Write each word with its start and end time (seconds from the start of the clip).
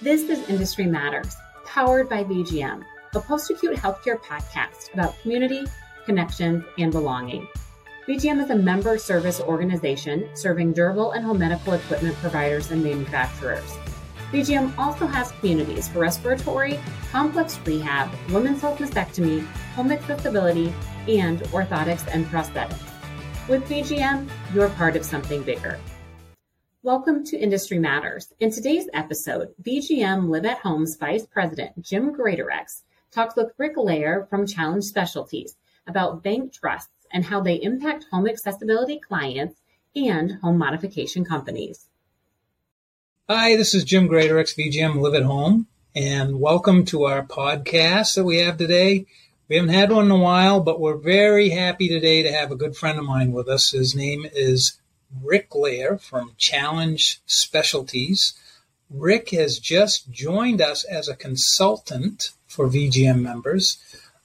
This 0.00 0.22
is 0.28 0.48
Industry 0.48 0.86
Matters, 0.86 1.34
powered 1.64 2.08
by 2.08 2.22
VGM, 2.22 2.84
a 3.16 3.20
post 3.20 3.50
acute 3.50 3.74
healthcare 3.74 4.16
podcast 4.20 4.94
about 4.94 5.18
community, 5.22 5.64
connections, 6.06 6.64
and 6.78 6.92
belonging. 6.92 7.48
VGM 8.08 8.40
is 8.40 8.50
a 8.50 8.54
member 8.54 8.96
service 8.96 9.40
organization 9.40 10.28
serving 10.34 10.72
durable 10.72 11.10
and 11.10 11.24
home 11.24 11.40
medical 11.40 11.72
equipment 11.72 12.14
providers 12.18 12.70
and 12.70 12.84
manufacturers. 12.84 13.76
VGM 14.30 14.72
also 14.78 15.04
has 15.04 15.32
communities 15.32 15.88
for 15.88 15.98
respiratory, 15.98 16.78
complex 17.10 17.58
rehab, 17.66 18.08
women's 18.30 18.60
health 18.60 18.78
mastectomy, 18.78 19.44
home 19.74 19.90
accessibility, 19.90 20.72
and 21.08 21.40
orthotics 21.46 22.06
and 22.14 22.24
prosthetics. 22.26 22.78
With 23.48 23.64
VGM, 23.64 24.28
you're 24.54 24.68
part 24.68 24.94
of 24.94 25.04
something 25.04 25.42
bigger. 25.42 25.76
Welcome 26.84 27.24
to 27.24 27.36
Industry 27.36 27.80
Matters. 27.80 28.32
In 28.38 28.52
today's 28.52 28.88
episode, 28.94 29.52
VGM 29.60 30.28
Live 30.28 30.44
at 30.44 30.58
Home's 30.58 30.96
Vice 30.96 31.26
President 31.26 31.82
Jim 31.82 32.14
Greatorex 32.14 32.82
talks 33.10 33.34
with 33.34 33.50
Rick 33.58 33.72
Lair 33.76 34.28
from 34.30 34.46
Challenge 34.46 34.84
Specialties 34.84 35.56
about 35.88 36.22
bank 36.22 36.52
trusts 36.52 37.04
and 37.12 37.24
how 37.24 37.40
they 37.40 37.56
impact 37.56 38.06
home 38.12 38.28
accessibility 38.28 39.00
clients 39.00 39.60
and 39.96 40.38
home 40.40 40.56
modification 40.56 41.24
companies. 41.24 41.88
Hi, 43.28 43.56
this 43.56 43.74
is 43.74 43.82
Jim 43.82 44.08
Greatorex, 44.08 44.56
VGM 44.56 45.00
Live 45.00 45.14
at 45.14 45.24
Home, 45.24 45.66
and 45.96 46.38
welcome 46.38 46.84
to 46.86 47.06
our 47.06 47.26
podcast 47.26 48.14
that 48.14 48.24
we 48.24 48.38
have 48.38 48.56
today. 48.56 49.04
We 49.48 49.56
haven't 49.56 49.74
had 49.74 49.90
one 49.90 50.04
in 50.04 50.10
a 50.12 50.16
while, 50.16 50.60
but 50.60 50.78
we're 50.78 50.96
very 50.96 51.48
happy 51.48 51.88
today 51.88 52.22
to 52.22 52.30
have 52.30 52.52
a 52.52 52.56
good 52.56 52.76
friend 52.76 53.00
of 53.00 53.04
mine 53.04 53.32
with 53.32 53.48
us. 53.48 53.72
His 53.72 53.96
name 53.96 54.26
is 54.32 54.78
Rick 55.22 55.54
Lair 55.54 55.98
from 55.98 56.32
Challenge 56.36 57.20
Specialties. 57.26 58.34
Rick 58.90 59.30
has 59.30 59.58
just 59.58 60.10
joined 60.10 60.60
us 60.60 60.84
as 60.84 61.08
a 61.08 61.16
consultant 61.16 62.30
for 62.46 62.68
VGM 62.68 63.20
members. 63.20 63.78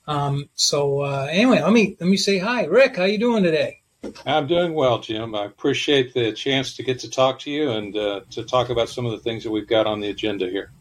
Um, 0.07 0.49
so 0.55 1.01
uh, 1.01 1.27
anyway, 1.29 1.61
let 1.61 1.73
me 1.73 1.97
let 1.99 2.09
me 2.09 2.17
say 2.17 2.37
hi, 2.37 2.65
Rick. 2.65 2.97
How 2.97 3.03
are 3.03 3.07
you 3.07 3.17
doing 3.17 3.43
today? 3.43 3.81
I'm 4.25 4.47
doing 4.47 4.73
well, 4.73 4.99
Jim. 4.99 5.33
I 5.33 5.45
appreciate 5.45 6.13
the 6.13 6.33
chance 6.33 6.75
to 6.75 6.83
get 6.83 6.99
to 6.99 7.09
talk 7.09 7.39
to 7.39 7.51
you 7.51 7.71
and 7.71 7.95
uh, 7.95 8.21
to 8.31 8.43
talk 8.43 8.69
about 8.69 8.89
some 8.89 9.05
of 9.05 9.11
the 9.11 9.19
things 9.19 9.43
that 9.43 9.51
we've 9.51 9.67
got 9.67 9.87
on 9.87 10.01
the 10.01 10.09
agenda 10.09 10.49
here. 10.49 10.71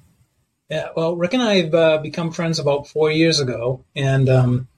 Yeah, 0.69 0.89
well, 0.97 1.14
Rick 1.16 1.34
and 1.34 1.42
I 1.42 1.62
have 1.62 1.75
uh, 1.75 1.98
become 1.98 2.33
friends 2.33 2.59
about 2.59 2.89
four 2.89 3.11
years 3.11 3.41
ago, 3.41 3.84
and 3.94 4.28
um, 4.28 4.69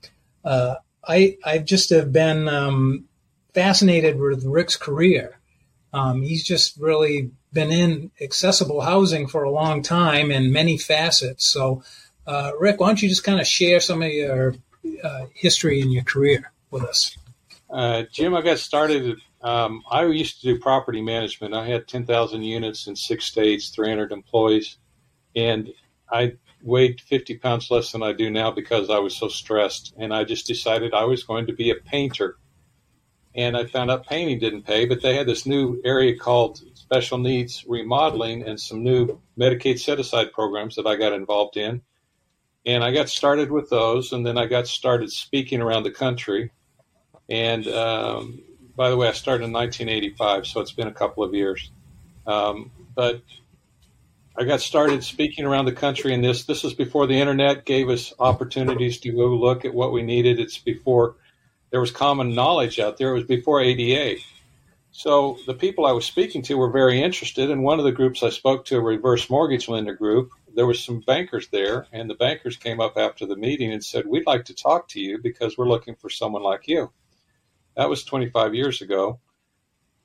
uh, 0.44 0.77
I 1.06 1.38
I 1.44 1.59
just 1.59 1.91
have 1.91 2.12
been 2.12 2.48
um, 2.48 3.05
fascinated 3.55 4.19
with 4.19 4.44
Rick's 4.44 4.77
career. 4.77 5.38
Um, 5.92 6.22
he's 6.22 6.44
just 6.44 6.77
really 6.77 7.30
been 7.52 7.70
in 7.70 8.10
accessible 8.20 8.80
housing 8.80 9.28
for 9.28 9.44
a 9.44 9.50
long 9.50 9.83
time 9.83 10.33
in 10.33 10.52
many 10.52 10.77
facets. 10.77 11.47
So, 11.47 11.84
uh, 12.27 12.50
Rick, 12.58 12.80
why 12.80 12.88
don't 12.88 13.00
you 13.00 13.08
just 13.08 13.22
kind 13.22 13.41
of 13.41 13.47
share 13.47 13.78
some 13.78 14.02
of 14.02 14.10
your 14.10 14.55
uh, 15.02 15.27
history 15.34 15.80
in 15.80 15.92
your 15.92 16.02
career 16.02 16.52
with 16.70 16.82
us? 16.82 17.16
Uh, 17.70 18.02
Jim, 18.12 18.34
I 18.34 18.42
got 18.42 18.58
started. 18.58 19.19
Um, 19.41 19.82
I 19.91 20.05
used 20.06 20.41
to 20.41 20.55
do 20.55 20.60
property 20.60 21.00
management. 21.00 21.55
I 21.55 21.66
had 21.66 21.86
10,000 21.86 22.42
units 22.42 22.88
in 22.88 22.97
six 22.97 23.25
states, 23.27 23.69
300 23.69 24.10
employees, 24.10 24.78
and 25.36 25.70
I 26.10 26.34
weighed 26.62 27.00
50 27.00 27.36
pounds 27.38 27.70
less 27.70 27.92
than 27.92 28.02
I 28.02 28.12
do 28.12 28.30
now 28.30 28.50
because 28.50 28.91
I 28.91 28.98
was 28.98 29.14
so 29.14 29.28
stressed. 29.28 29.94
And 29.97 30.12
I 30.12 30.25
just 30.25 30.47
decided 30.47 30.94
I 30.94 31.05
was 31.05 31.22
going 31.22 31.47
to 31.47 31.52
be 31.52 31.70
a 31.70 31.77
painter. 31.77 32.36
And 33.34 33.56
I 33.56 33.66
found 33.66 33.90
out 33.90 34.06
painting 34.06 34.38
didn't 34.38 34.62
pay, 34.62 34.86
but 34.86 35.02
they 35.02 35.16
had 35.16 35.27
this 35.27 35.44
new 35.44 35.80
area 35.84 36.16
called 36.16 36.62
special 36.74 37.18
needs 37.18 37.64
remodeling 37.66 38.42
and 38.46 38.60
some 38.60 38.84
new 38.84 39.20
Medicaid 39.38 39.80
set 39.80 39.98
aside 39.98 40.32
programs 40.32 40.76
that 40.76 40.86
I 40.86 40.96
got 40.96 41.12
involved 41.12 41.56
in. 41.56 41.82
And 42.64 42.84
I 42.84 42.92
got 42.92 43.08
started 43.08 43.50
with 43.50 43.68
those, 43.68 44.12
and 44.12 44.24
then 44.24 44.38
I 44.38 44.46
got 44.46 44.66
started 44.66 45.10
speaking 45.10 45.60
around 45.60 45.82
the 45.82 45.91
country 45.91 46.50
and 47.28 47.66
um, 47.69 48.42
by 48.76 48.91
the 48.91 48.97
way, 48.97 49.09
I 49.09 49.12
started 49.12 49.44
in 49.44 49.53
1985, 49.53 50.47
so 50.47 50.60
it's 50.60 50.72
been 50.72 50.88
a 50.88 50.92
couple 50.92 51.25
of 51.25 51.34
years. 51.34 51.70
Um, 52.26 52.70
but 52.94 53.22
I 54.36 54.44
got 54.44 54.60
started 54.60 55.04
speaking 55.04 55.44
around 55.44 55.66
the 55.66 55.72
country 55.72 56.12
in 56.12 56.22
this. 56.22 56.44
This 56.44 56.64
was 56.64 56.75
before 56.75 57.06
the 57.06 57.19
internet 57.20 57.64
gave 57.64 57.88
us 57.88 58.12
opportunities 58.19 58.98
to 59.00 59.12
go 59.12 59.26
look 59.26 59.64
at 59.64 59.75
what 59.75 59.92
we 59.92 60.03
needed. 60.03 60.41
It's 60.41 60.59
before 60.59 61.16
there 61.74 61.80
was 61.80 61.90
common 61.90 62.36
knowledge 62.36 62.78
out 62.78 62.98
there. 62.98 63.10
It 63.10 63.14
was 63.14 63.24
before 63.24 63.60
ADA. 63.60 64.20
So 64.92 65.38
the 65.44 65.54
people 65.54 65.86
I 65.86 65.90
was 65.90 66.04
speaking 66.04 66.40
to 66.42 66.56
were 66.56 66.70
very 66.70 67.02
interested. 67.02 67.50
And 67.50 67.64
one 67.64 67.80
of 67.80 67.84
the 67.84 67.90
groups 67.90 68.22
I 68.22 68.30
spoke 68.30 68.64
to, 68.66 68.76
a 68.76 68.80
reverse 68.80 69.28
mortgage 69.28 69.68
lender 69.68 69.92
group, 69.92 70.30
there 70.54 70.68
was 70.68 70.80
some 70.80 71.00
bankers 71.00 71.48
there, 71.48 71.88
and 71.90 72.08
the 72.08 72.14
bankers 72.14 72.56
came 72.56 72.80
up 72.80 72.96
after 72.96 73.26
the 73.26 73.34
meeting 73.34 73.72
and 73.72 73.84
said, 73.84 74.06
"We'd 74.06 74.24
like 74.24 74.44
to 74.44 74.54
talk 74.54 74.86
to 74.90 75.00
you 75.00 75.18
because 75.20 75.58
we're 75.58 75.66
looking 75.66 75.96
for 75.96 76.08
someone 76.08 76.44
like 76.44 76.68
you." 76.68 76.92
That 77.76 77.88
was 77.88 78.04
25 78.04 78.54
years 78.54 78.80
ago. 78.80 79.18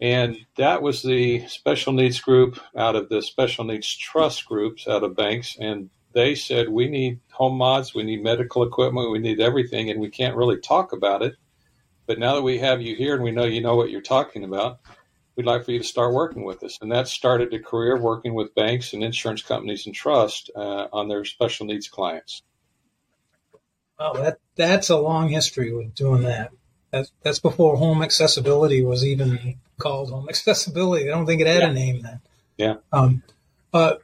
And 0.01 0.37
that 0.57 0.81
was 0.81 1.03
the 1.03 1.47
special 1.49 1.93
needs 1.93 2.19
group 2.19 2.59
out 2.75 2.95
of 2.95 3.09
the 3.09 3.21
special 3.21 3.63
needs 3.63 3.95
trust 3.95 4.47
groups 4.47 4.87
out 4.87 5.03
of 5.03 5.15
banks. 5.15 5.55
And 5.59 5.91
they 6.13 6.33
said, 6.33 6.69
we 6.69 6.87
need 6.87 7.19
home 7.29 7.59
mods, 7.59 7.93
we 7.93 8.01
need 8.01 8.23
medical 8.23 8.63
equipment, 8.63 9.11
we 9.11 9.19
need 9.19 9.39
everything, 9.39 9.91
and 9.91 9.99
we 9.99 10.09
can't 10.09 10.35
really 10.35 10.57
talk 10.57 10.93
about 10.93 11.21
it. 11.21 11.35
But 12.09 12.17
now 12.17 12.33
that 12.33 12.41
we 12.41 12.57
have 12.57 12.81
you 12.81 12.95
here 12.95 13.13
and 13.13 13.23
we 13.23 13.29
know 13.29 13.45
you 13.45 13.61
know 13.61 13.75
what 13.75 13.91
you're 13.91 14.01
talking 14.01 14.43
about, 14.43 14.79
we'd 15.35 15.45
like 15.45 15.63
for 15.63 15.71
you 15.71 15.77
to 15.77 15.83
start 15.83 16.11
working 16.11 16.43
with 16.43 16.63
us. 16.63 16.79
And 16.81 16.91
that 16.91 17.07
started 17.07 17.53
a 17.53 17.59
career 17.59 18.01
working 18.01 18.33
with 18.33 18.55
banks 18.55 18.93
and 18.93 19.03
insurance 19.03 19.43
companies 19.43 19.85
and 19.85 19.93
trust 19.93 20.49
uh, 20.55 20.87
on 20.91 21.07
their 21.07 21.23
special 21.23 21.67
needs 21.67 21.87
clients. 21.87 22.41
Wow, 23.99 24.13
that, 24.13 24.39
that's 24.55 24.89
a 24.89 24.97
long 24.97 25.29
history 25.29 25.71
with 25.71 25.93
doing 25.93 26.23
that. 26.23 26.49
That's, 26.89 27.11
that's 27.21 27.37
before 27.37 27.77
home 27.77 28.01
accessibility 28.01 28.81
was 28.81 29.05
even 29.05 29.59
called 29.77 30.09
home 30.09 30.27
accessibility. 30.29 31.11
I 31.11 31.13
don't 31.13 31.27
think 31.27 31.41
it 31.41 31.47
had 31.47 31.61
yeah. 31.61 31.69
a 31.69 31.73
name 31.73 32.01
then. 32.01 32.21
Yeah. 32.57 32.75
Um, 32.91 33.21
uh, 33.71 33.97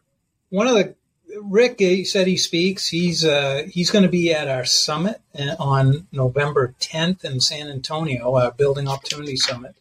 one 0.50 0.68
of 0.68 0.76
the 0.76 0.94
Rick 1.42 1.82
said 2.06 2.28
he 2.28 2.38
speaks. 2.38 2.88
He's 2.88 3.26
uh, 3.26 3.64
he's 3.70 3.92
going 3.92 4.04
to 4.04 4.10
be 4.10 4.34
at 4.34 4.48
our 4.48 4.66
summit 4.66 5.22
uh, 5.38 5.56
on 5.60 6.08
November 6.12 6.76
10th 6.80 7.24
in 7.24 7.40
San 7.40 7.70
Antonio, 7.70 8.36
our 8.36 8.52
Building 8.52 8.88
Opportunity 8.88 9.36
Summit. 9.36 9.76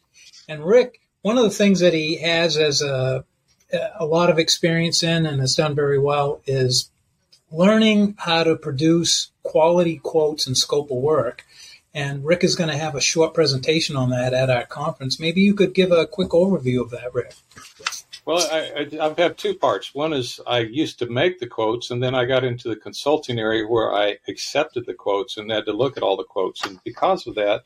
And 0.47 0.65
Rick, 0.65 1.01
one 1.21 1.37
of 1.37 1.43
the 1.43 1.49
things 1.49 1.79
that 1.79 1.93
he 1.93 2.17
has 2.17 2.57
as 2.57 2.81
a 2.81 3.25
a 3.99 4.05
lot 4.05 4.29
of 4.29 4.39
experience 4.39 5.03
in 5.03 5.25
and 5.25 5.39
has 5.39 5.55
done 5.55 5.75
very 5.75 5.99
well 5.99 6.41
is 6.45 6.89
learning 7.51 8.15
how 8.17 8.43
to 8.43 8.55
produce 8.55 9.31
quality 9.43 9.97
quotes 9.97 10.47
and 10.47 10.57
scope 10.57 10.91
of 10.91 10.97
work. 10.97 11.45
And 11.93 12.25
Rick 12.25 12.43
is 12.43 12.55
going 12.55 12.69
to 12.69 12.77
have 12.77 12.95
a 12.95 13.01
short 13.01 13.33
presentation 13.33 13.95
on 13.95 14.09
that 14.09 14.33
at 14.33 14.49
our 14.49 14.65
conference. 14.65 15.19
Maybe 15.19 15.41
you 15.41 15.53
could 15.53 15.73
give 15.73 15.91
a 15.91 16.05
quick 16.05 16.29
overview 16.29 16.81
of 16.81 16.91
that, 16.91 17.13
Rick. 17.13 17.33
Well, 18.25 18.39
I, 18.51 18.87
I, 18.99 19.07
I 19.07 19.21
have 19.21 19.35
two 19.35 19.53
parts. 19.53 19.93
One 19.93 20.11
is 20.11 20.39
I 20.47 20.59
used 20.59 20.99
to 20.99 21.05
make 21.05 21.39
the 21.39 21.47
quotes, 21.47 21.91
and 21.91 22.01
then 22.01 22.15
I 22.15 22.25
got 22.25 22.43
into 22.43 22.69
the 22.69 22.75
consulting 22.75 23.39
area 23.39 23.67
where 23.67 23.93
I 23.93 24.17
accepted 24.27 24.85
the 24.85 24.95
quotes 24.95 25.37
and 25.37 25.51
had 25.51 25.65
to 25.65 25.73
look 25.73 25.95
at 25.95 26.03
all 26.03 26.17
the 26.17 26.23
quotes. 26.23 26.65
And 26.65 26.79
because 26.83 27.27
of 27.27 27.35
that, 27.35 27.63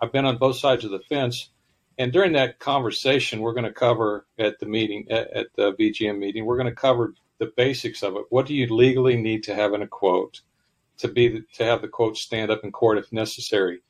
I've 0.00 0.12
been 0.12 0.26
on 0.26 0.36
both 0.36 0.56
sides 0.56 0.84
of 0.84 0.90
the 0.90 1.00
fence. 1.00 1.50
And 1.98 2.12
during 2.12 2.32
that 2.32 2.58
conversation, 2.58 3.40
we're 3.40 3.54
going 3.54 3.64
to 3.64 3.72
cover 3.72 4.26
at 4.38 4.58
the 4.58 4.66
meeting, 4.66 5.06
at, 5.10 5.30
at 5.30 5.46
the 5.56 5.72
VGM 5.72 6.18
meeting, 6.18 6.44
we're 6.44 6.58
going 6.58 6.68
to 6.68 6.74
cover 6.74 7.14
the 7.38 7.52
basics 7.56 8.02
of 8.02 8.16
it. 8.16 8.26
What 8.28 8.46
do 8.46 8.54
you 8.54 8.74
legally 8.74 9.16
need 9.16 9.44
to 9.44 9.54
have 9.54 9.72
in 9.72 9.82
a 9.82 9.86
quote? 9.86 10.40
to 10.98 11.08
be 11.08 11.42
to 11.54 11.64
have 11.64 11.82
the 11.82 11.88
quote 11.88 12.16
stand 12.16 12.50
up 12.50 12.64
in 12.64 12.72
court 12.72 12.98
if 12.98 13.12
necessary. 13.12 13.80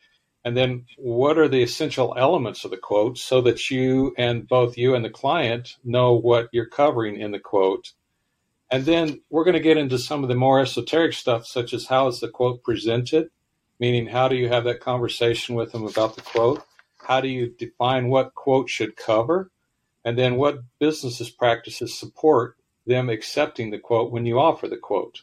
And 0.44 0.56
then 0.56 0.84
what 0.98 1.38
are 1.38 1.48
the 1.48 1.62
essential 1.62 2.14
elements 2.18 2.64
of 2.64 2.70
the 2.70 2.76
quote 2.76 3.16
so 3.16 3.40
that 3.42 3.70
you 3.70 4.14
and 4.18 4.46
both 4.46 4.76
you 4.76 4.94
and 4.94 5.04
the 5.04 5.10
client 5.10 5.76
know 5.84 6.12
what 6.12 6.48
you're 6.52 6.66
covering 6.66 7.18
in 7.18 7.30
the 7.30 7.38
quote. 7.38 7.92
And 8.70 8.84
then 8.84 9.22
we're 9.30 9.44
going 9.44 9.54
to 9.54 9.60
get 9.60 9.78
into 9.78 9.98
some 9.98 10.22
of 10.22 10.28
the 10.28 10.34
more 10.34 10.60
esoteric 10.60 11.14
stuff, 11.14 11.46
such 11.46 11.72
as 11.72 11.86
how 11.86 12.08
is 12.08 12.20
the 12.20 12.28
quote 12.28 12.62
presented, 12.62 13.30
meaning 13.80 14.06
how 14.06 14.28
do 14.28 14.36
you 14.36 14.48
have 14.48 14.64
that 14.64 14.80
conversation 14.80 15.54
with 15.54 15.72
them 15.72 15.86
about 15.86 16.14
the 16.14 16.22
quote? 16.22 16.62
How 16.98 17.20
do 17.20 17.28
you 17.28 17.54
define 17.58 18.08
what 18.08 18.34
quote 18.34 18.68
should 18.68 18.96
cover? 18.96 19.50
And 20.04 20.18
then 20.18 20.36
what 20.36 20.60
businesses 20.78 21.30
practices 21.30 21.98
support 21.98 22.56
them 22.86 23.08
accepting 23.08 23.70
the 23.70 23.78
quote 23.78 24.12
when 24.12 24.26
you 24.26 24.38
offer 24.38 24.68
the 24.68 24.76
quote? 24.76 25.22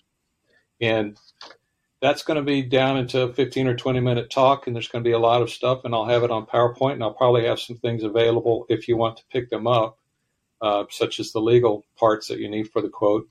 And 0.80 1.18
that's 2.02 2.24
going 2.24 2.36
to 2.36 2.44
be 2.44 2.64
down 2.64 2.98
into 2.98 3.22
a 3.22 3.34
15 3.34 3.68
or 3.68 3.76
20 3.76 4.00
minute 4.00 4.30
talk 4.30 4.68
and 4.68 4.76
there's 4.76 4.88
going 4.88 5.04
to 5.04 5.08
be 5.08 5.14
a 5.14 5.20
lot 5.20 5.42
of 5.42 5.50
stuff 5.50 5.82
and 5.86 5.94
i'll 5.94 6.06
have 6.06 6.24
it 6.24 6.32
on 6.32 6.46
powerpoint 6.46 6.94
and 6.94 7.04
i'll 7.04 7.14
probably 7.14 7.46
have 7.46 7.60
some 7.60 7.78
things 7.78 8.04
available 8.04 8.66
if 8.70 8.88
you 8.88 8.98
want 8.98 9.18
to 9.18 9.24
pick 9.32 9.50
them 9.50 9.68
up 9.68 9.98
uh, 10.62 10.86
such 10.90 11.20
as 11.20 11.32
the 11.32 11.42
legal 11.42 11.86
parts 11.98 12.28
that 12.28 12.40
you 12.40 12.50
need 12.50 12.70
for 12.70 12.82
the 12.82 12.90
quote. 12.90 13.28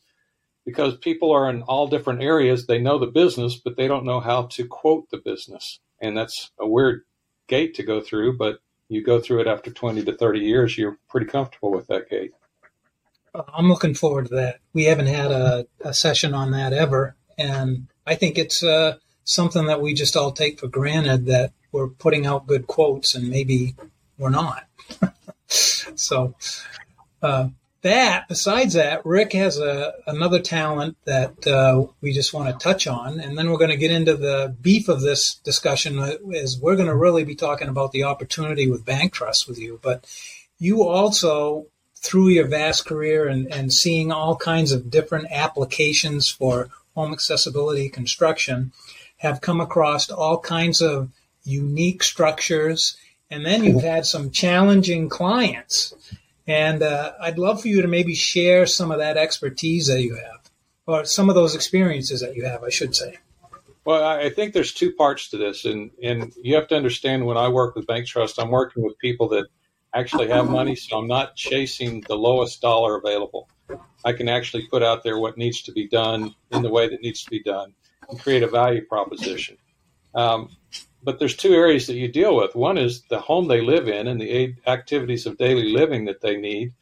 Because 0.66 0.96
people 0.96 1.30
are 1.30 1.48
in 1.48 1.62
all 1.62 1.86
different 1.86 2.22
areas 2.22 2.66
they 2.66 2.78
know 2.78 2.98
the 2.98 3.06
business 3.06 3.56
but 3.56 3.76
they 3.76 3.88
don't 3.88 4.04
know 4.04 4.20
how 4.20 4.42
to 4.46 4.66
quote 4.66 5.08
the 5.10 5.18
business. 5.18 5.80
And 6.00 6.16
that's 6.16 6.50
a 6.58 6.66
weird 6.66 7.02
gate 7.46 7.74
to 7.74 7.82
go 7.82 8.00
through 8.00 8.36
but 8.36 8.58
you 8.88 9.02
go 9.02 9.20
through 9.20 9.40
it 9.40 9.46
after 9.46 9.70
20 9.70 10.04
to 10.04 10.16
30 10.16 10.40
years 10.40 10.76
you're 10.76 10.98
pretty 11.08 11.26
comfortable 11.26 11.70
with 11.70 11.86
that 11.86 12.10
gate. 12.10 12.32
I'm 13.54 13.68
looking 13.68 13.94
forward 13.94 14.28
to 14.28 14.34
that. 14.34 14.58
We 14.72 14.84
haven't 14.84 15.06
had 15.06 15.30
a, 15.30 15.66
a 15.82 15.94
session 15.94 16.34
on 16.34 16.50
that 16.50 16.72
ever, 16.72 17.14
and 17.38 17.86
I 18.06 18.14
think 18.14 18.38
it's 18.38 18.62
uh, 18.62 18.96
something 19.24 19.66
that 19.66 19.80
we 19.80 19.94
just 19.94 20.16
all 20.16 20.32
take 20.32 20.58
for 20.58 20.68
granted 20.68 21.26
that 21.26 21.52
we're 21.72 21.88
putting 21.88 22.26
out 22.26 22.46
good 22.46 22.66
quotes, 22.66 23.14
and 23.14 23.28
maybe 23.28 23.74
we're 24.18 24.30
not. 24.30 24.66
so, 25.46 26.34
uh, 27.22 27.48
that 27.82 28.28
besides 28.28 28.74
that, 28.74 29.06
Rick 29.06 29.32
has 29.32 29.58
a 29.58 29.94
another 30.06 30.40
talent 30.40 30.96
that 31.04 31.46
uh, 31.46 31.86
we 32.00 32.12
just 32.12 32.34
want 32.34 32.48
to 32.48 32.62
touch 32.62 32.86
on, 32.86 33.20
and 33.20 33.38
then 33.38 33.50
we're 33.50 33.58
going 33.58 33.70
to 33.70 33.76
get 33.76 33.90
into 33.90 34.16
the 34.16 34.54
beef 34.60 34.88
of 34.88 35.00
this 35.00 35.36
discussion. 35.36 35.98
Is 36.30 36.58
we're 36.58 36.76
going 36.76 36.88
to 36.88 36.96
really 36.96 37.24
be 37.24 37.34
talking 37.34 37.68
about 37.68 37.92
the 37.92 38.04
opportunity 38.04 38.70
with 38.70 38.84
bank 38.84 39.12
trust 39.12 39.48
with 39.48 39.58
you, 39.58 39.80
but 39.82 40.04
you 40.58 40.82
also 40.84 41.66
through 41.96 42.28
your 42.28 42.46
vast 42.46 42.86
career 42.86 43.28
and, 43.28 43.52
and 43.52 43.72
seeing 43.72 44.10
all 44.10 44.34
kinds 44.34 44.72
of 44.72 44.90
different 44.90 45.26
applications 45.30 46.28
for 46.28 46.70
home 46.94 47.12
accessibility 47.12 47.88
construction 47.88 48.72
have 49.18 49.40
come 49.40 49.60
across 49.60 50.10
all 50.10 50.38
kinds 50.38 50.80
of 50.80 51.10
unique 51.44 52.02
structures. 52.02 52.96
And 53.30 53.44
then 53.44 53.64
you've 53.64 53.82
had 53.82 54.06
some 54.06 54.30
challenging 54.30 55.08
clients. 55.08 55.94
And 56.46 56.82
uh, 56.82 57.12
i'd 57.20 57.38
love 57.38 57.62
for 57.62 57.68
you 57.68 57.82
to 57.82 57.88
maybe 57.88 58.14
share 58.14 58.66
some 58.66 58.90
of 58.90 58.98
that 58.98 59.16
expertise 59.16 59.86
that 59.86 60.02
you 60.02 60.16
have 60.16 60.50
or 60.86 61.04
some 61.04 61.28
of 61.28 61.36
those 61.36 61.54
experiences 61.54 62.22
that 62.22 62.34
you 62.34 62.44
have 62.44 62.64
i 62.64 62.70
should 62.70 62.96
say. 62.96 63.18
Well 63.84 64.02
i 64.04 64.30
think 64.30 64.52
there's 64.52 64.72
two 64.72 64.92
parts 64.92 65.28
to 65.30 65.36
this 65.36 65.64
and, 65.64 65.92
and 66.02 66.32
you 66.42 66.56
have 66.56 66.66
to 66.68 66.76
understand 66.76 67.24
when 67.24 67.36
i 67.36 67.46
work 67.46 67.76
with 67.76 67.86
bank 67.86 68.08
trust 68.08 68.40
i'm 68.40 68.50
working 68.50 68.82
with 68.82 68.98
people 68.98 69.28
that 69.28 69.46
actually 69.94 70.28
have 70.28 70.48
money, 70.48 70.76
so 70.76 70.98
I'm 70.98 71.06
not 71.06 71.36
chasing 71.36 72.02
the 72.06 72.16
lowest 72.16 72.60
dollar 72.60 72.96
available. 72.96 73.48
I 74.04 74.12
can 74.12 74.28
actually 74.28 74.66
put 74.66 74.82
out 74.82 75.02
there 75.02 75.18
what 75.18 75.36
needs 75.36 75.62
to 75.62 75.72
be 75.72 75.88
done 75.88 76.34
in 76.50 76.62
the 76.62 76.70
way 76.70 76.88
that 76.88 77.02
needs 77.02 77.24
to 77.24 77.30
be 77.30 77.42
done 77.42 77.74
and 78.08 78.20
create 78.20 78.42
a 78.42 78.48
value 78.48 78.84
proposition. 78.84 79.56
Um, 80.14 80.50
but 81.02 81.18
there's 81.18 81.36
two 81.36 81.54
areas 81.54 81.86
that 81.86 81.94
you 81.94 82.08
deal 82.08 82.36
with. 82.36 82.54
One 82.54 82.78
is 82.78 83.02
the 83.08 83.20
home 83.20 83.48
they 83.48 83.60
live 83.60 83.88
in 83.88 84.06
and 84.06 84.20
the 84.20 84.54
activities 84.66 85.26
of 85.26 85.38
daily 85.38 85.72
living 85.72 86.06
that 86.06 86.20
they 86.20 86.36
need, 86.36 86.74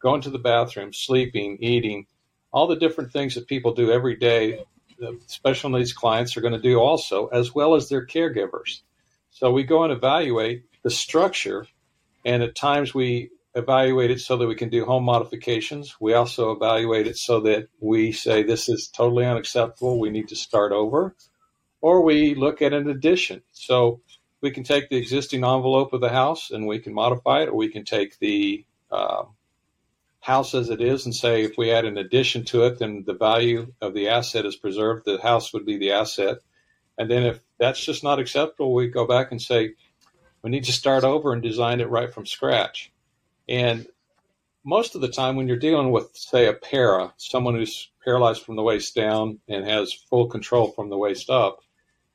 going 0.00 0.20
to 0.22 0.30
the 0.30 0.38
bathroom, 0.38 0.92
sleeping, 0.92 1.58
eating, 1.60 2.06
all 2.52 2.66
the 2.66 2.76
different 2.76 3.12
things 3.12 3.34
that 3.34 3.46
people 3.46 3.74
do 3.74 3.90
every 3.90 4.16
day. 4.16 4.64
The 4.98 5.18
special 5.26 5.70
needs 5.70 5.92
clients 5.92 6.36
are 6.36 6.42
going 6.42 6.52
to 6.52 6.60
do 6.60 6.78
also, 6.78 7.28
as 7.28 7.54
well 7.54 7.74
as 7.74 7.88
their 7.88 8.06
caregivers. 8.06 8.82
So 9.30 9.52
we 9.52 9.62
go 9.62 9.84
and 9.84 9.92
evaluate 9.92 10.64
the 10.82 10.90
structure 10.90 11.66
and 12.24 12.42
at 12.42 12.54
times 12.54 12.94
we 12.94 13.30
evaluate 13.54 14.10
it 14.10 14.20
so 14.20 14.36
that 14.36 14.46
we 14.46 14.54
can 14.54 14.68
do 14.68 14.84
home 14.84 15.04
modifications. 15.04 15.96
We 16.00 16.14
also 16.14 16.52
evaluate 16.52 17.06
it 17.06 17.16
so 17.16 17.40
that 17.40 17.68
we 17.80 18.12
say 18.12 18.42
this 18.42 18.68
is 18.68 18.88
totally 18.88 19.26
unacceptable. 19.26 19.98
We 19.98 20.10
need 20.10 20.28
to 20.28 20.36
start 20.36 20.72
over. 20.72 21.16
Or 21.80 22.02
we 22.02 22.34
look 22.34 22.62
at 22.62 22.72
an 22.72 22.88
addition. 22.88 23.42
So 23.52 24.02
we 24.40 24.50
can 24.50 24.64
take 24.64 24.88
the 24.88 24.96
existing 24.96 25.44
envelope 25.44 25.92
of 25.92 26.00
the 26.00 26.10
house 26.10 26.50
and 26.50 26.66
we 26.66 26.78
can 26.78 26.94
modify 26.94 27.42
it, 27.42 27.48
or 27.48 27.56
we 27.56 27.68
can 27.68 27.84
take 27.84 28.18
the 28.18 28.64
uh, 28.90 29.24
house 30.20 30.54
as 30.54 30.70
it 30.70 30.80
is 30.80 31.06
and 31.06 31.14
say 31.14 31.42
if 31.42 31.56
we 31.56 31.70
add 31.70 31.84
an 31.84 31.98
addition 31.98 32.44
to 32.44 32.64
it, 32.64 32.78
then 32.78 33.04
the 33.06 33.14
value 33.14 33.72
of 33.80 33.94
the 33.94 34.08
asset 34.08 34.46
is 34.46 34.56
preserved. 34.56 35.04
The 35.06 35.20
house 35.20 35.52
would 35.52 35.66
be 35.66 35.78
the 35.78 35.92
asset. 35.92 36.38
And 36.98 37.10
then 37.10 37.24
if 37.24 37.40
that's 37.58 37.82
just 37.84 38.04
not 38.04 38.18
acceptable, 38.18 38.74
we 38.74 38.88
go 38.88 39.06
back 39.06 39.30
and 39.30 39.40
say, 39.40 39.74
we 40.42 40.50
need 40.50 40.64
to 40.64 40.72
start 40.72 41.04
over 41.04 41.32
and 41.32 41.42
design 41.42 41.80
it 41.80 41.88
right 41.88 42.12
from 42.12 42.26
scratch. 42.26 42.92
And 43.50 43.88
most 44.64 44.94
of 44.94 45.00
the 45.00 45.08
time, 45.08 45.34
when 45.34 45.48
you're 45.48 45.58
dealing 45.58 45.90
with, 45.90 46.10
say, 46.14 46.46
a 46.46 46.52
para, 46.52 47.12
someone 47.16 47.56
who's 47.56 47.90
paralyzed 48.04 48.42
from 48.42 48.54
the 48.54 48.62
waist 48.62 48.94
down 48.94 49.40
and 49.48 49.64
has 49.64 49.92
full 49.92 50.28
control 50.28 50.68
from 50.70 50.88
the 50.88 50.96
waist 50.96 51.28
up, 51.28 51.58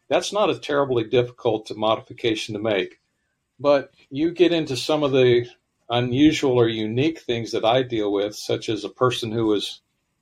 that's 0.08 0.32
not 0.32 0.50
a 0.50 0.58
terribly 0.58 1.04
difficult 1.04 1.70
modification 1.76 2.54
to 2.54 2.62
make. 2.62 3.02
But 3.60 3.92
you 4.10 4.32
get 4.32 4.54
into 4.54 4.78
some 4.78 5.04
of 5.04 5.12
the 5.12 5.48
unusual 5.90 6.54
or 6.54 6.70
unique 6.70 7.20
things 7.20 7.52
that 7.52 7.66
I 7.66 7.84
deal 7.84 8.12
with, 8.14 8.36
such 8.36 8.70
as 8.70 8.84
a 8.84 8.90
person 8.90 9.32
who 9.32 9.48
was 9.48 9.82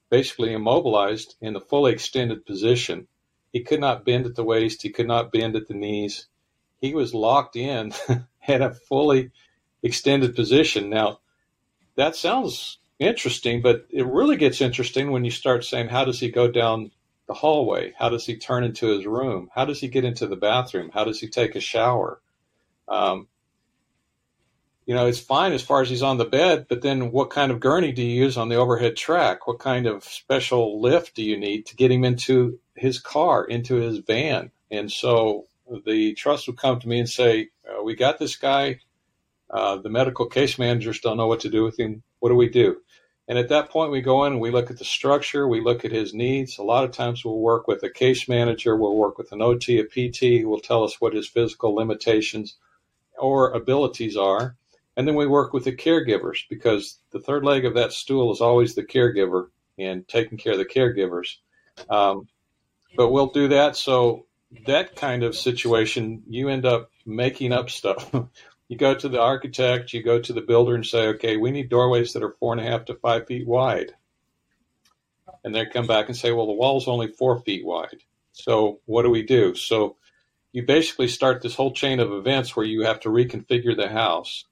basically 0.09 0.53
immobilized 0.53 1.35
in 1.41 1.55
a 1.55 1.61
fully 1.61 1.93
extended 1.93 2.45
position. 2.45 3.07
He 3.51 3.61
could 3.61 3.79
not 3.79 4.03
bend 4.03 4.25
at 4.25 4.35
the 4.35 4.43
waist, 4.43 4.81
he 4.81 4.89
could 4.89 5.07
not 5.07 5.31
bend 5.31 5.55
at 5.55 5.67
the 5.67 5.73
knees, 5.73 6.27
he 6.81 6.93
was 6.93 7.13
locked 7.13 7.55
in 7.55 7.93
in 8.47 8.61
a 8.61 8.73
fully 8.73 9.31
extended 9.83 10.35
position. 10.35 10.89
Now, 10.89 11.19
that 11.95 12.15
sounds 12.15 12.79
interesting, 12.99 13.61
but 13.61 13.85
it 13.89 14.05
really 14.05 14.37
gets 14.37 14.61
interesting 14.61 15.11
when 15.11 15.25
you 15.25 15.31
start 15.31 15.63
saying, 15.63 15.89
how 15.89 16.05
does 16.05 16.19
he 16.19 16.31
go 16.31 16.49
down 16.49 16.91
the 17.27 17.33
hallway? 17.33 17.93
How 17.97 18.09
does 18.09 18.25
he 18.25 18.37
turn 18.37 18.63
into 18.63 18.87
his 18.87 19.05
room? 19.05 19.49
How 19.53 19.65
does 19.65 19.79
he 19.79 19.87
get 19.87 20.05
into 20.05 20.27
the 20.27 20.35
bathroom? 20.35 20.89
How 20.93 21.03
does 21.03 21.19
he 21.19 21.27
take 21.27 21.55
a 21.55 21.59
shower? 21.59 22.21
Um, 22.87 23.27
you 24.85 24.93
know, 24.93 25.07
it's 25.07 25.19
fine 25.19 25.53
as 25.53 25.61
far 25.61 25.81
as 25.81 25.89
he's 25.89 26.03
on 26.03 26.17
the 26.17 26.25
bed, 26.25 26.65
but 26.67 26.81
then 26.81 27.11
what 27.11 27.29
kind 27.29 27.51
of 27.51 27.61
gurney 27.61 27.93
do 27.93 28.01
you 28.01 28.23
use 28.23 28.35
on 28.35 28.49
the 28.49 28.55
overhead 28.55 28.97
track? 28.97 29.47
What 29.47 29.59
kind 29.59 29.85
of 29.85 30.03
special 30.03 30.81
lift 30.81 31.15
do 31.15 31.23
you 31.23 31.37
need 31.37 31.67
to 31.67 31.75
get 31.75 31.91
him 31.91 32.03
into 32.03 32.59
his 32.75 32.99
car, 32.99 33.45
into 33.45 33.75
his 33.75 33.99
van? 33.99 34.51
And 34.69 34.91
so 34.91 35.45
the 35.85 36.13
trust 36.15 36.47
would 36.47 36.57
come 36.57 36.79
to 36.81 36.87
me 36.87 36.99
and 36.99 37.09
say, 37.09 37.49
uh, 37.69 37.81
"We 37.81 37.95
got 37.95 38.19
this 38.19 38.35
guy. 38.35 38.79
Uh, 39.53 39.77
the 39.77 39.89
medical 39.89 40.25
case 40.25 40.57
managers 40.57 40.99
don't 40.99 41.17
know 41.17 41.27
what 41.27 41.41
to 41.41 41.49
do 41.49 41.63
with 41.63 41.79
him. 41.79 42.01
What 42.19 42.29
do 42.29 42.35
we 42.35 42.49
do?" 42.49 42.77
And 43.27 43.37
at 43.37 43.49
that 43.49 43.69
point, 43.69 43.91
we 43.91 44.01
go 44.01 44.25
in, 44.25 44.33
and 44.33 44.41
we 44.41 44.51
look 44.51 44.69
at 44.69 44.79
the 44.79 44.85
structure, 44.85 45.47
we 45.47 45.61
look 45.61 45.85
at 45.85 45.91
his 45.91 46.13
needs. 46.13 46.57
A 46.57 46.63
lot 46.63 46.83
of 46.83 46.91
times, 46.91 47.23
we'll 47.23 47.39
work 47.39 47.67
with 47.67 47.81
a 47.83 47.89
case 47.89 48.27
manager, 48.27 48.75
we'll 48.75 48.97
work 48.97 49.17
with 49.17 49.31
an 49.31 49.41
OT, 49.41 49.79
a 49.79 49.85
PT, 49.85 50.41
who 50.41 50.49
will 50.49 50.59
tell 50.59 50.83
us 50.83 50.99
what 50.99 51.13
his 51.13 51.27
physical 51.27 51.73
limitations 51.73 52.57
or 53.17 53.51
abilities 53.51 54.17
are. 54.17 54.57
And 54.97 55.07
then 55.07 55.15
we 55.15 55.25
work 55.25 55.53
with 55.53 55.63
the 55.63 55.75
caregivers 55.75 56.39
because 56.49 56.99
the 57.11 57.19
third 57.19 57.45
leg 57.45 57.65
of 57.65 57.75
that 57.75 57.93
stool 57.93 58.31
is 58.31 58.41
always 58.41 58.75
the 58.75 58.83
caregiver 58.83 59.47
and 59.79 60.07
taking 60.07 60.37
care 60.37 60.53
of 60.53 60.59
the 60.59 60.65
caregivers. 60.65 61.37
Um, 61.89 62.27
but 62.95 63.09
we'll 63.09 63.27
do 63.27 63.47
that. 63.49 63.75
So 63.75 64.27
that 64.67 64.95
kind 64.95 65.23
of 65.23 65.35
situation, 65.35 66.23
you 66.27 66.49
end 66.49 66.65
up 66.65 66.91
making 67.05 67.53
up 67.53 67.69
stuff. 67.69 68.13
you 68.73 68.79
go 68.79 68.95
to 68.95 69.07
the 69.07 69.21
architect, 69.21 69.93
you 69.93 70.01
go 70.01 70.19
to 70.19 70.33
the 70.33 70.41
builder 70.41 70.73
and 70.73 70.83
say, 70.83 71.09
okay, 71.09 71.37
we 71.37 71.51
need 71.51 71.69
doorways 71.69 72.13
that 72.13 72.23
are 72.23 72.35
four 72.39 72.53
and 72.53 72.59
a 72.59 72.63
half 72.63 72.85
to 72.85 72.95
five 72.95 73.27
feet 73.27 73.45
wide. 73.45 73.93
And 75.43 75.53
they 75.53 75.67
come 75.67 75.85
back 75.85 76.07
and 76.07 76.17
say, 76.17 76.31
well, 76.31 76.47
the 76.47 76.53
wall's 76.53 76.87
only 76.87 77.07
four 77.07 77.39
feet 77.41 77.63
wide. 77.63 78.01
So 78.31 78.79
what 78.85 79.03
do 79.03 79.11
we 79.11 79.21
do? 79.21 79.53
So 79.53 79.97
you 80.53 80.65
basically 80.65 81.07
start 81.07 81.43
this 81.43 81.53
whole 81.53 81.71
chain 81.71 81.99
of 81.99 82.11
events 82.11 82.55
where 82.55 82.65
you 82.65 82.81
have 82.81 82.99
to 83.01 83.09
reconfigure 83.09 83.77
the 83.77 83.89
house. 83.89 84.45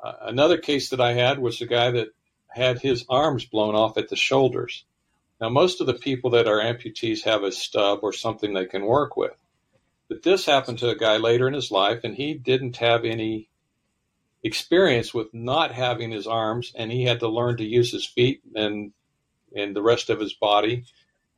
Uh, 0.00 0.12
another 0.20 0.58
case 0.58 0.90
that 0.90 1.00
I 1.00 1.14
had 1.14 1.40
was 1.40 1.60
a 1.60 1.66
guy 1.66 1.90
that 1.90 2.10
had 2.46 2.78
his 2.78 3.04
arms 3.10 3.44
blown 3.44 3.74
off 3.74 3.98
at 3.98 4.08
the 4.08 4.14
shoulders. 4.14 4.84
Now, 5.40 5.48
most 5.48 5.80
of 5.80 5.88
the 5.88 5.94
people 5.94 6.30
that 6.30 6.46
are 6.46 6.60
amputees 6.60 7.24
have 7.24 7.42
a 7.42 7.50
stub 7.50 8.00
or 8.02 8.12
something 8.12 8.54
they 8.54 8.66
can 8.66 8.86
work 8.86 9.16
with. 9.16 9.34
But 10.08 10.22
this 10.22 10.46
happened 10.46 10.78
to 10.78 10.90
a 10.90 10.96
guy 10.96 11.16
later 11.16 11.48
in 11.48 11.54
his 11.54 11.72
life, 11.72 12.02
and 12.04 12.14
he 12.14 12.34
didn't 12.34 12.76
have 12.76 13.04
any 13.04 13.48
experience 14.44 15.14
with 15.14 15.32
not 15.32 15.72
having 15.72 16.12
his 16.12 16.26
arms, 16.26 16.72
and 16.76 16.92
he 16.92 17.04
had 17.04 17.20
to 17.20 17.28
learn 17.28 17.56
to 17.56 17.64
use 17.64 17.90
his 17.90 18.06
feet 18.06 18.42
and 18.54 18.92
and 19.56 19.74
the 19.74 19.82
rest 19.82 20.10
of 20.10 20.20
his 20.20 20.34
body 20.34 20.84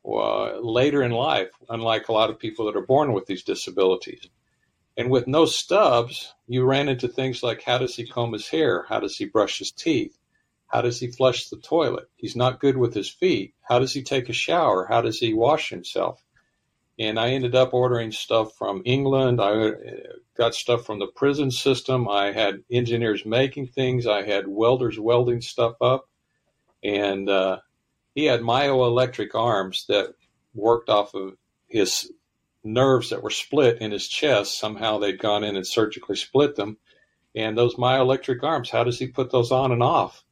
uh, 0.05 0.59
later 0.59 1.03
in 1.03 1.13
life. 1.13 1.51
Unlike 1.69 2.09
a 2.09 2.13
lot 2.13 2.31
of 2.31 2.39
people 2.39 2.67
that 2.67 2.77
are 2.77 2.87
born 2.87 3.13
with 3.13 3.27
these 3.27 3.45
disabilities, 3.45 4.29
and 4.97 5.11
with 5.11 5.27
no 5.27 5.47
stubs, 5.47 6.35
you 6.49 6.65
ran 6.65 6.89
into 6.89 7.09
things 7.09 7.43
like 7.43 7.63
how 7.63 7.79
does 7.79 7.95
he 7.95 8.07
comb 8.07 8.33
his 8.33 8.49
hair? 8.49 8.85
How 8.89 9.01
does 9.01 9.17
he 9.17 9.27
brush 9.27 9.59
his 9.59 9.71
teeth? 9.71 10.19
How 10.67 10.81
does 10.81 10.99
he 10.99 11.07
flush 11.07 11.49
the 11.49 11.59
toilet? 11.59 12.11
He's 12.17 12.35
not 12.35 12.61
good 12.61 12.77
with 12.77 12.93
his 12.93 13.09
feet. 13.09 13.55
How 13.63 13.79
does 13.79 13.93
he 13.93 14.03
take 14.03 14.29
a 14.29 14.33
shower? 14.33 14.85
How 14.89 15.01
does 15.01 15.19
he 15.19 15.33
wash 15.33 15.71
himself? 15.71 16.21
And 16.99 17.19
I 17.19 17.31
ended 17.31 17.55
up 17.55 17.75
ordering 17.75 18.13
stuff 18.13 18.57
from 18.57 18.83
England. 18.85 19.41
I 19.41 19.51
uh, 19.51 19.73
got 20.37 20.55
stuff 20.55 20.87
from 20.87 20.99
the 20.99 21.07
prison 21.07 21.51
system. 21.51 22.09
I 22.09 22.33
had 22.33 22.63
engineers 22.71 23.27
making 23.27 23.69
things. 23.69 24.07
I 24.07 24.23
had 24.23 24.47
welders 24.47 24.99
welding 24.99 25.41
stuff 25.41 25.75
up, 25.81 26.09
and 26.83 27.29
uh, 27.29 27.59
he 28.15 28.25
had 28.25 28.41
myoelectric 28.41 29.35
arms 29.35 29.85
that 29.89 30.15
worked 30.55 30.89
off 30.89 31.15
of 31.15 31.37
his 31.69 32.11
nerves 32.65 33.11
that 33.11 33.23
were 33.23 33.31
split 33.31 33.81
in 33.81 33.93
his 33.93 34.09
chest. 34.09 34.59
Somehow 34.59 34.99
they'd 34.99 35.19
gone 35.19 35.45
in 35.45 35.57
and 35.57 35.67
surgically 35.67 36.17
split 36.17 36.57
them. 36.57 36.79
And 37.35 37.57
those 37.57 37.77
myoelectric 37.77 38.43
arms, 38.43 38.71
how 38.71 38.85
does 38.85 38.99
he 38.99 39.09
put 39.09 39.31
those 39.31 39.53
on 39.53 39.71
and 39.71 39.83
off? 39.83 40.25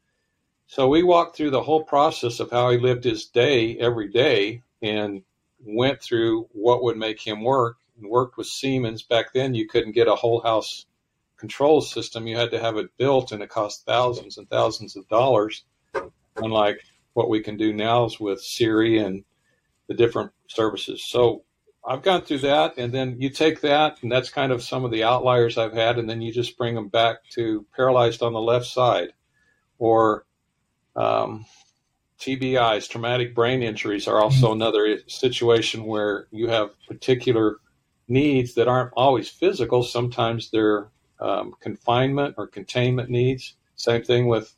So 0.66 0.88
we 0.88 1.02
walked 1.02 1.36
through 1.36 1.50
the 1.50 1.62
whole 1.62 1.84
process 1.84 2.40
of 2.40 2.50
how 2.50 2.70
he 2.70 2.78
lived 2.78 3.04
his 3.04 3.26
day 3.26 3.76
every 3.76 4.08
day 4.08 4.62
and 4.80 5.22
went 5.64 6.02
through 6.02 6.48
what 6.52 6.82
would 6.82 6.96
make 6.96 7.20
him 7.20 7.42
work 7.42 7.78
and 7.96 8.08
worked 8.08 8.36
with 8.36 8.46
Siemens. 8.46 9.02
Back 9.02 9.32
then, 9.32 9.54
you 9.54 9.66
couldn't 9.66 9.92
get 9.92 10.08
a 10.08 10.14
whole 10.14 10.40
house 10.40 10.86
control 11.36 11.80
system. 11.80 12.26
You 12.26 12.36
had 12.36 12.50
to 12.52 12.60
have 12.60 12.76
it 12.76 12.96
built, 12.96 13.32
and 13.32 13.42
it 13.42 13.48
cost 13.48 13.84
thousands 13.84 14.38
and 14.38 14.48
thousands 14.48 14.96
of 14.96 15.08
dollars. 15.08 15.64
unlike 16.36 16.82
what 17.12 17.28
we 17.28 17.40
can 17.40 17.56
do 17.56 17.72
now 17.72 18.04
is 18.04 18.18
with 18.18 18.40
Siri 18.40 18.98
and 18.98 19.24
the 19.86 19.94
different 19.94 20.32
services. 20.48 21.06
So 21.06 21.44
I've 21.86 22.02
gone 22.02 22.22
through 22.22 22.38
that, 22.38 22.78
and 22.78 22.92
then 22.92 23.20
you 23.20 23.30
take 23.30 23.60
that, 23.60 24.02
and 24.02 24.10
that's 24.10 24.30
kind 24.30 24.52
of 24.52 24.62
some 24.62 24.84
of 24.84 24.90
the 24.90 25.04
outliers 25.04 25.58
I've 25.58 25.74
had, 25.74 25.98
and 25.98 26.08
then 26.08 26.22
you 26.22 26.32
just 26.32 26.56
bring 26.56 26.74
them 26.74 26.88
back 26.88 27.18
to 27.34 27.66
paralyzed 27.76 28.22
on 28.22 28.32
the 28.32 28.40
left 28.40 28.66
side, 28.66 29.12
or 29.78 30.24
um, 30.96 31.44
TBIs, 32.24 32.88
traumatic 32.88 33.34
brain 33.34 33.62
injuries, 33.62 34.08
are 34.08 34.18
also 34.18 34.46
mm-hmm. 34.46 34.62
another 34.62 34.98
situation 35.06 35.84
where 35.84 36.26
you 36.30 36.48
have 36.48 36.70
particular 36.88 37.58
needs 38.08 38.54
that 38.54 38.66
aren't 38.66 38.92
always 38.96 39.28
physical. 39.28 39.82
Sometimes 39.82 40.50
they're 40.50 40.88
um, 41.20 41.54
confinement 41.60 42.36
or 42.38 42.46
containment 42.46 43.10
needs. 43.10 43.56
Same 43.76 44.02
thing 44.02 44.26
with 44.26 44.54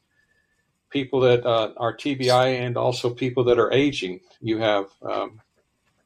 people 0.91 1.21
that 1.21 1.45
uh, 1.45 1.73
are 1.77 1.97
TBI 1.97 2.61
and 2.61 2.77
also 2.77 3.11
people 3.11 3.43
that 3.45 3.59
are 3.59 3.73
aging. 3.73 4.21
You 4.41 4.59
have 4.59 4.87
um, 5.03 5.41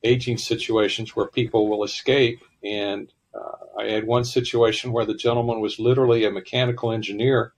aging 0.03 0.39
situations 0.39 1.15
where 1.15 1.27
people 1.27 1.69
will 1.69 1.85
escape. 1.85 2.41
And 2.65 3.13
uh, 3.35 3.81
I 3.81 3.85
had 3.91 4.07
one 4.07 4.25
situation 4.25 4.93
where 4.93 5.05
the 5.05 5.15
gentleman 5.15 5.61
was 5.61 5.79
literally 5.79 6.25
a 6.25 6.31
mechanical 6.31 6.91
engineer, 6.91 7.53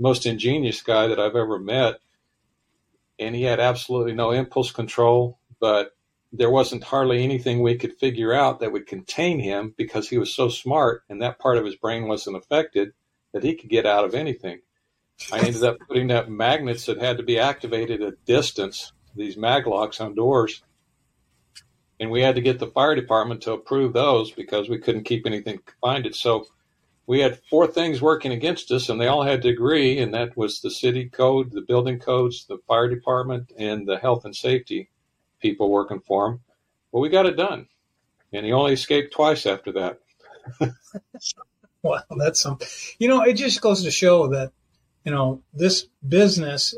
most 0.00 0.26
ingenious 0.26 0.82
guy 0.82 1.06
that 1.06 1.20
I've 1.20 1.36
ever 1.36 1.60
met. 1.60 2.00
And 3.20 3.36
he 3.36 3.42
had 3.42 3.60
absolutely 3.60 4.14
no 4.14 4.32
impulse 4.32 4.72
control, 4.72 5.38
but 5.60 5.92
there 6.32 6.50
wasn't 6.50 6.84
hardly 6.84 7.22
anything 7.22 7.60
we 7.60 7.76
could 7.76 7.98
figure 7.98 8.32
out 8.32 8.60
that 8.60 8.72
would 8.72 8.86
contain 8.86 9.38
him 9.38 9.74
because 9.76 10.08
he 10.08 10.18
was 10.18 10.34
so 10.34 10.48
smart 10.48 11.02
and 11.08 11.20
that 11.20 11.38
part 11.38 11.58
of 11.58 11.64
his 11.64 11.76
brain 11.76 12.08
wasn't 12.08 12.36
affected 12.36 12.92
that 13.32 13.42
he 13.42 13.54
could 13.54 13.70
get 13.70 13.86
out 13.86 14.04
of 14.04 14.14
anything. 14.14 14.60
I 15.32 15.40
ended 15.40 15.64
up 15.64 15.76
putting 15.86 16.10
up 16.10 16.28
magnets 16.28 16.86
that 16.86 16.98
had 16.98 17.18
to 17.18 17.22
be 17.22 17.38
activated 17.38 18.00
at 18.00 18.24
distance, 18.24 18.92
these 19.14 19.36
mag 19.36 19.66
locks 19.66 20.00
on 20.00 20.14
doors. 20.14 20.62
And 21.98 22.10
we 22.10 22.22
had 22.22 22.36
to 22.36 22.40
get 22.40 22.58
the 22.58 22.68
fire 22.68 22.94
department 22.94 23.42
to 23.42 23.52
approve 23.52 23.92
those 23.92 24.30
because 24.30 24.70
we 24.70 24.78
couldn't 24.78 25.04
keep 25.04 25.26
anything 25.26 25.58
confined. 25.66 26.14
So 26.14 26.46
we 27.10 27.18
had 27.18 27.40
four 27.50 27.66
things 27.66 28.00
working 28.00 28.30
against 28.30 28.70
us, 28.70 28.88
and 28.88 29.00
they 29.00 29.08
all 29.08 29.24
had 29.24 29.42
to 29.42 29.48
agree, 29.48 29.98
and 29.98 30.14
that 30.14 30.36
was 30.36 30.60
the 30.60 30.70
city 30.70 31.08
code, 31.08 31.50
the 31.50 31.60
building 31.60 31.98
codes, 31.98 32.46
the 32.46 32.58
fire 32.68 32.88
department, 32.88 33.50
and 33.58 33.84
the 33.84 33.96
health 33.96 34.24
and 34.24 34.36
safety 34.36 34.88
people 35.42 35.72
working 35.72 35.98
for 36.06 36.28
him. 36.28 36.40
But 36.92 37.00
we 37.00 37.08
got 37.08 37.26
it 37.26 37.36
done, 37.36 37.66
and 38.32 38.46
he 38.46 38.52
only 38.52 38.74
escaped 38.74 39.12
twice 39.12 39.44
after 39.44 39.72
that. 39.72 39.98
well, 41.82 42.04
that's 42.16 42.40
some. 42.40 42.60
You 43.00 43.08
know, 43.08 43.22
it 43.22 43.32
just 43.32 43.60
goes 43.60 43.82
to 43.82 43.90
show 43.90 44.28
that 44.28 44.52
you 45.04 45.10
know 45.10 45.42
this 45.52 45.88
business. 46.08 46.76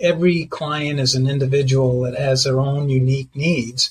Every 0.00 0.44
client 0.44 1.00
is 1.00 1.16
an 1.16 1.26
individual 1.26 2.02
that 2.02 2.16
has 2.16 2.44
their 2.44 2.60
own 2.60 2.88
unique 2.88 3.34
needs, 3.34 3.90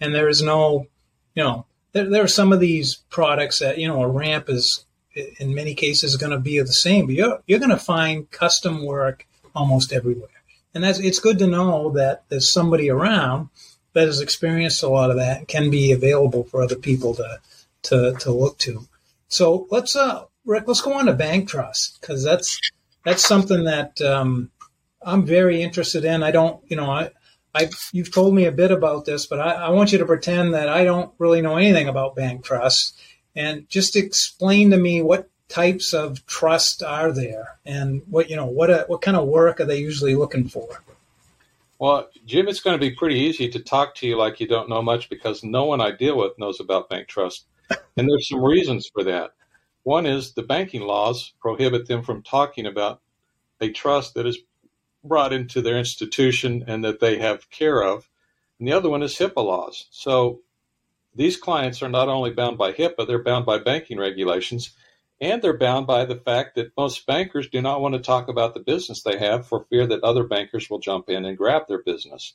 and 0.00 0.14
there 0.14 0.28
is 0.28 0.40
no, 0.40 0.86
you 1.34 1.42
know, 1.42 1.66
there 1.92 2.22
are 2.22 2.28
some 2.28 2.52
of 2.52 2.60
these 2.60 3.02
products 3.10 3.58
that 3.58 3.78
you 3.78 3.88
know 3.88 4.00
a 4.02 4.08
ramp 4.08 4.48
is 4.48 4.85
in 5.38 5.54
many 5.54 5.74
cases 5.74 6.16
going 6.16 6.32
to 6.32 6.38
be 6.38 6.58
the 6.60 6.66
same, 6.66 7.06
but 7.06 7.14
you're 7.14 7.40
you're 7.46 7.58
going 7.58 7.70
to 7.70 7.76
find 7.76 8.30
custom 8.30 8.84
work 8.84 9.26
almost 9.54 9.92
everywhere 9.92 10.28
and 10.76 10.84
that's 10.84 10.98
it's 10.98 11.20
good 11.20 11.38
to 11.38 11.46
know 11.46 11.90
that 11.92 12.24
there's 12.28 12.52
somebody 12.52 12.90
around 12.90 13.48
that 13.94 14.06
has 14.06 14.20
experienced 14.20 14.82
a 14.82 14.88
lot 14.88 15.10
of 15.10 15.16
that 15.16 15.38
and 15.38 15.48
can 15.48 15.70
be 15.70 15.90
available 15.90 16.44
for 16.44 16.62
other 16.62 16.76
people 16.76 17.14
to 17.14 17.40
to 17.82 18.12
to 18.20 18.30
look 18.30 18.58
to. 18.58 18.86
So 19.28 19.66
let's 19.70 19.96
uh 19.96 20.24
Rick, 20.44 20.64
let's 20.66 20.82
go 20.82 20.92
on 20.92 21.06
to 21.06 21.14
bank 21.14 21.48
trust 21.48 21.98
because 21.98 22.22
that's 22.22 22.60
that's 23.06 23.26
something 23.26 23.64
that 23.64 24.00
um, 24.02 24.50
I'm 25.00 25.24
very 25.24 25.62
interested 25.62 26.04
in. 26.04 26.22
I 26.22 26.30
don't, 26.30 26.60
you 26.68 26.76
know, 26.76 26.90
I, 26.90 27.10
I 27.54 27.70
you've 27.92 28.12
told 28.12 28.34
me 28.34 28.44
a 28.44 28.52
bit 28.52 28.70
about 28.70 29.06
this, 29.06 29.26
but 29.26 29.40
I, 29.40 29.52
I 29.52 29.68
want 29.70 29.92
you 29.92 29.98
to 29.98 30.04
pretend 30.04 30.52
that 30.52 30.68
I 30.68 30.84
don't 30.84 31.10
really 31.18 31.40
know 31.40 31.56
anything 31.56 31.88
about 31.88 32.16
bank 32.16 32.44
trust 32.44 33.00
and 33.36 33.68
just 33.68 33.94
explain 33.94 34.70
to 34.70 34.76
me 34.76 35.02
what 35.02 35.28
types 35.48 35.94
of 35.94 36.26
trust 36.26 36.82
are 36.82 37.12
there, 37.12 37.58
and 37.64 38.02
what 38.08 38.30
you 38.30 38.36
know 38.36 38.46
what 38.46 38.70
a, 38.70 38.82
uh, 38.82 38.86
what 38.86 39.02
kind 39.02 39.16
of 39.16 39.28
work 39.28 39.60
are 39.60 39.64
they 39.64 39.78
usually 39.78 40.14
looking 40.14 40.48
for? 40.48 40.82
Well, 41.78 42.08
Jim, 42.24 42.48
it's 42.48 42.60
going 42.60 42.78
to 42.78 42.80
be 42.80 42.94
pretty 42.94 43.20
easy 43.20 43.50
to 43.50 43.60
talk 43.60 43.96
to 43.96 44.06
you 44.06 44.16
like 44.16 44.40
you 44.40 44.48
don't 44.48 44.70
know 44.70 44.82
much 44.82 45.10
because 45.10 45.44
no 45.44 45.64
one 45.64 45.80
I 45.80 45.90
deal 45.90 46.16
with 46.16 46.38
knows 46.38 46.58
about 46.58 46.88
bank 46.88 47.06
trust, 47.06 47.46
and 47.70 48.08
there's 48.08 48.28
some 48.28 48.42
reasons 48.42 48.90
for 48.92 49.04
that. 49.04 49.32
One 49.82 50.06
is 50.06 50.32
the 50.32 50.42
banking 50.42 50.82
laws 50.82 51.32
prohibit 51.40 51.86
them 51.86 52.02
from 52.02 52.22
talking 52.22 52.66
about 52.66 53.00
a 53.60 53.70
trust 53.70 54.14
that 54.14 54.26
is 54.26 54.38
brought 55.04 55.32
into 55.32 55.62
their 55.62 55.78
institution 55.78 56.64
and 56.66 56.84
that 56.84 56.98
they 56.98 57.18
have 57.18 57.50
care 57.50 57.82
of. 57.82 58.08
And 58.58 58.66
the 58.66 58.72
other 58.72 58.90
one 58.90 59.02
is 59.02 59.14
HIPAA 59.14 59.44
laws. 59.44 59.86
So 59.90 60.40
these 61.16 61.36
clients 61.36 61.82
are 61.82 61.88
not 61.88 62.08
only 62.08 62.30
bound 62.30 62.58
by 62.58 62.72
HIPAA, 62.72 63.06
they're 63.06 63.22
bound 63.22 63.46
by 63.46 63.58
banking 63.58 63.98
regulations. 63.98 64.70
And 65.18 65.40
they're 65.40 65.56
bound 65.56 65.86
by 65.86 66.04
the 66.04 66.16
fact 66.16 66.56
that 66.56 66.76
most 66.76 67.06
bankers 67.06 67.48
do 67.48 67.62
not 67.62 67.80
want 67.80 67.94
to 67.94 68.00
talk 68.00 68.28
about 68.28 68.52
the 68.52 68.60
business 68.60 69.02
they 69.02 69.18
have 69.18 69.48
for 69.48 69.64
fear 69.70 69.86
that 69.86 70.04
other 70.04 70.24
bankers 70.24 70.68
will 70.68 70.78
jump 70.78 71.08
in 71.08 71.24
and 71.24 71.38
grab 71.38 71.62
their 71.68 71.82
business. 71.82 72.34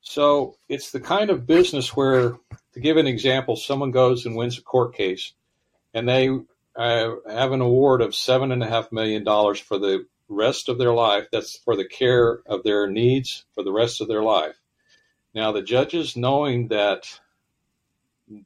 So 0.00 0.56
it's 0.68 0.92
the 0.92 1.00
kind 1.00 1.30
of 1.30 1.46
business 1.46 1.96
where, 1.96 2.38
to 2.74 2.80
give 2.80 2.98
an 2.98 3.08
example, 3.08 3.56
someone 3.56 3.90
goes 3.90 4.26
and 4.26 4.36
wins 4.36 4.58
a 4.58 4.62
court 4.62 4.94
case 4.94 5.32
and 5.92 6.08
they 6.08 6.28
uh, 6.76 7.10
have 7.28 7.52
an 7.52 7.60
award 7.60 8.00
of 8.00 8.10
$7.5 8.10 8.92
million 8.92 9.24
for 9.24 9.78
the 9.78 10.06
rest 10.28 10.68
of 10.68 10.78
their 10.78 10.92
life. 10.92 11.26
That's 11.32 11.56
for 11.58 11.74
the 11.74 11.88
care 11.88 12.40
of 12.46 12.62
their 12.62 12.86
needs 12.86 13.44
for 13.54 13.64
the 13.64 13.72
rest 13.72 14.00
of 14.00 14.06
their 14.06 14.22
life. 14.22 14.54
Now, 15.34 15.50
the 15.50 15.62
judges, 15.62 16.16
knowing 16.16 16.68
that 16.68 17.20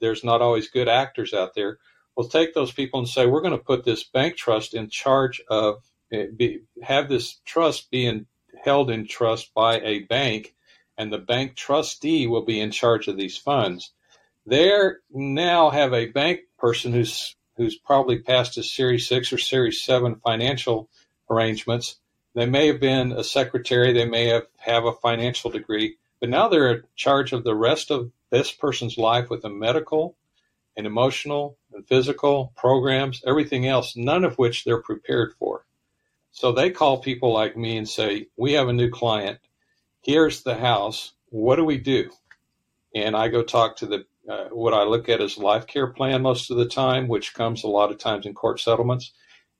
there's 0.01 0.25
not 0.25 0.43
always 0.43 0.69
good 0.69 0.89
actors 0.89 1.33
out 1.33 1.55
there, 1.55 1.79
We'll 2.19 2.29
take 2.29 2.53
those 2.53 2.73
people 2.73 2.99
and 2.99 3.09
say, 3.09 3.27
we're 3.27 3.43
going 3.43 3.57
to 3.57 3.65
put 3.65 3.85
this 3.85 4.03
bank 4.03 4.37
trust 4.37 4.75
in 4.75 4.91
charge 4.91 5.41
of, 5.49 5.85
eh, 6.11 6.27
be, 6.37 6.63
have 6.83 7.09
this 7.09 7.37
trust 7.45 7.93
being 7.93 8.27
held 8.61 8.91
in 8.91 9.07
trust 9.07 9.55
by 9.55 9.79
a 9.79 10.01
bank, 10.01 10.53
and 10.97 11.13
the 11.13 11.19
bank 11.19 11.55
trustee 11.55 12.27
will 12.27 12.45
be 12.45 12.59
in 12.59 12.73
charge 12.73 13.07
of 13.07 13.17
these 13.17 13.37
funds. 13.37 13.93
They 14.47 14.69
now 15.13 15.71
have 15.71 15.95
a 15.95 16.07
bank 16.07 16.41
person 16.59 16.93
who's 16.93 17.37
who's 17.57 17.79
probably 17.79 18.19
passed 18.19 18.59
a 18.59 18.65
Series 18.65 19.07
Six 19.07 19.33
or 19.33 19.39
Series 19.39 19.85
Seven 19.85 20.17
financial 20.17 20.91
arrangements. 21.31 22.01
They 22.35 22.47
may 22.47 22.67
have 22.67 22.81
been 22.81 23.13
a 23.13 23.23
secretary, 23.23 23.93
they 23.93 24.07
may 24.07 24.27
have 24.27 24.47
have 24.57 24.87
a 24.87 24.93
financial 24.93 25.53
degree, 25.53 25.99
but 26.19 26.31
now 26.31 26.49
they're 26.49 26.73
in 26.73 26.83
charge 26.97 27.33
of 27.33 27.45
the 27.45 27.55
rest 27.55 27.93
of 27.93 28.11
this 28.31 28.51
person's 28.53 28.99
life 28.99 29.31
with 29.31 29.45
a 29.45 29.51
medical 29.51 30.17
and 30.77 30.87
emotional 30.87 31.59
and 31.73 31.87
physical 31.87 32.53
programs, 32.57 33.23
everything 33.27 33.67
else, 33.67 33.97
none 33.97 34.25
of 34.25 34.39
which 34.39 34.65
they're 34.65 34.83
prepared 34.83 35.35
for. 35.39 35.65
So 36.31 36.53
they 36.53 36.71
call 36.71 36.99
people 36.99 37.33
like 37.33 37.57
me 37.57 37.77
and 37.77 37.89
say, 37.89 38.29
We 38.37 38.53
have 38.53 38.69
a 38.69 38.73
new 38.73 38.91
client. 38.91 39.41
Here's 40.03 40.43
the 40.43 40.57
house. 40.57 41.13
What 41.31 41.57
do 41.57 41.65
we 41.65 41.79
do? 41.79 42.11
And 42.95 43.17
I 43.17 43.29
go 43.29 43.43
talk 43.43 43.77
to 43.79 43.87
the 43.87 44.07
uh, 44.29 44.49
what 44.51 44.75
I 44.75 44.83
look 44.83 45.09
at 45.09 45.23
as 45.23 45.39
life 45.39 45.67
care 45.67 45.87
plan 45.87 46.23
most 46.23 46.51
of 46.51 46.59
the 46.59 46.69
time, 46.69 47.09
which 47.09 47.35
comes 47.35 47.65
a 47.65 47.69
lot 47.69 47.91
of 47.91 47.99
times 47.99 48.27
in 48.27 48.35
court 48.35 48.61
settlements, 48.61 49.13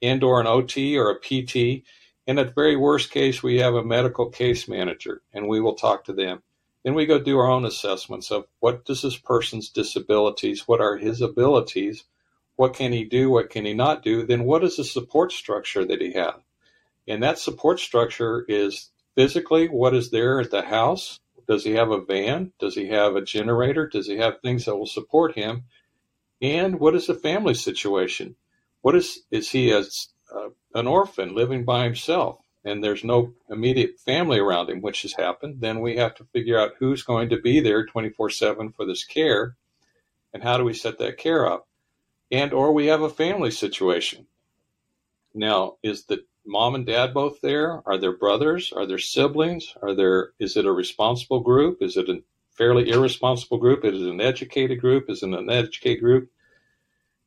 and 0.03 0.23
or 0.23 0.41
an 0.41 0.47
OT 0.47 0.97
or 0.99 1.11
a 1.11 1.19
PT. 1.19 1.85
And 2.27 2.39
at 2.39 2.49
the 2.49 2.53
very 2.53 2.77
worst 2.77 3.11
case, 3.11 3.43
we 3.43 3.57
have 3.61 3.75
a 3.75 3.85
medical 3.85 4.29
case 4.29 4.69
manager, 4.69 5.23
and 5.33 5.49
we 5.49 5.61
will 5.61 5.75
talk 5.75 6.05
to 6.05 6.13
them. 6.13 6.43
Then 6.89 6.95
we 6.95 7.05
go 7.05 7.19
do 7.19 7.39
our 7.39 7.51
own 7.51 7.67
assessments 7.67 8.31
of 8.31 8.47
what 8.61 8.87
does 8.87 9.03
this 9.03 9.19
person's 9.19 9.69
disabilities, 9.69 10.67
what 10.67 10.81
are 10.81 10.97
his 10.97 11.21
abilities, 11.21 12.05
what 12.57 12.73
can 12.73 12.93
he 12.93 13.05
do, 13.05 13.29
what 13.29 13.51
can 13.51 13.67
he 13.67 13.75
not 13.75 14.03
do, 14.03 14.25
then 14.25 14.45
what 14.45 14.65
is 14.65 14.79
the 14.79 14.85
support 14.85 15.31
structure 15.31 15.85
that 15.85 16.01
he 16.01 16.15
has? 16.15 16.37
And 17.07 17.23
that 17.23 17.39
support 17.39 17.79
structure 17.79 18.43
is 18.49 18.91
physically 19.15 19.69
what 19.69 19.95
is 19.95 20.11
there 20.11 20.41
at 20.41 20.51
the 20.51 20.63
house. 20.63 21.21
Does 21.47 21.63
he 21.63 21.73
have 21.73 21.91
a 21.91 22.01
van? 22.01 22.55
Does 22.59 22.75
he 22.75 22.89
have 22.89 23.17
a 23.17 23.21
generator? 23.21 23.87
Does 23.87 24.07
he 24.07 24.17
have 24.17 24.41
things 24.41 24.65
that 24.65 24.79
will 24.79 24.87
support 24.87 25.35
him? 25.35 25.65
And 26.41 26.81
what 26.81 26.95
is 26.95 27.07
the 27.07 27.15
family 27.15 27.53
situation? 27.53 28.35
What 28.81 28.97
is 28.97 29.27
is 29.31 29.51
he 29.51 29.75
as 29.75 30.09
uh, 30.35 30.49
an 30.75 30.87
orphan 30.87 31.35
living 31.35 31.67
by 31.67 31.85
himself? 31.85 32.39
And 32.65 32.83
there's 32.83 33.05
no 33.05 33.33
immediate 33.49 33.99
family 34.01 34.39
around 34.39 34.69
him, 34.71 34.81
which 34.81 35.03
has 35.03 35.13
happened, 35.15 35.61
then 35.61 35.81
we 35.81 35.97
have 35.97 36.15
to 36.17 36.25
figure 36.25 36.59
out 36.59 36.75
who's 36.79 37.03
going 37.03 37.31
to 37.31 37.41
be 37.41 37.61
there 37.61 37.87
24 37.87 38.31
7 38.31 38.73
for 38.73 38.85
this 38.85 39.05
care 39.05 39.57
and 40.33 40.43
how 40.43 40.59
do 40.59 40.65
we 40.65 40.75
set 40.75 40.99
that 40.99 41.19
care 41.19 41.47
up. 41.47 41.67
And 42.31 42.53
or 42.53 42.73
we 42.73 42.87
have 42.87 43.01
a 43.01 43.09
family 43.09 43.51
situation. 43.51 44.27
Now, 45.35 45.77
is 45.83 46.05
the 46.05 46.25
mom 46.45 46.75
and 46.75 46.87
dad 46.87 47.15
both 47.15 47.41
there? 47.41 47.83
Are 47.87 47.99
there 47.99 48.17
brothers? 48.17 48.73
Are 48.73 48.87
there 48.87 48.99
siblings? 48.99 49.75
Are 49.83 49.95
there 49.95 50.33
is 50.39 50.57
it 50.57 50.67
a 50.67 50.73
responsible 50.73 51.41
group? 51.41 51.81
Is 51.81 51.97
it 51.97 52.09
a 52.09 52.23
fairly 52.51 52.91
irresponsible 52.91 53.59
group? 53.59 53.85
Is 53.85 54.03
it 54.03 54.11
an 54.11 54.21
educated 54.21 54.81
group? 54.81 55.09
Is 55.09 55.23
it 55.23 55.27
an 55.27 55.35
uneducated 55.35 56.01
group? 56.01 56.31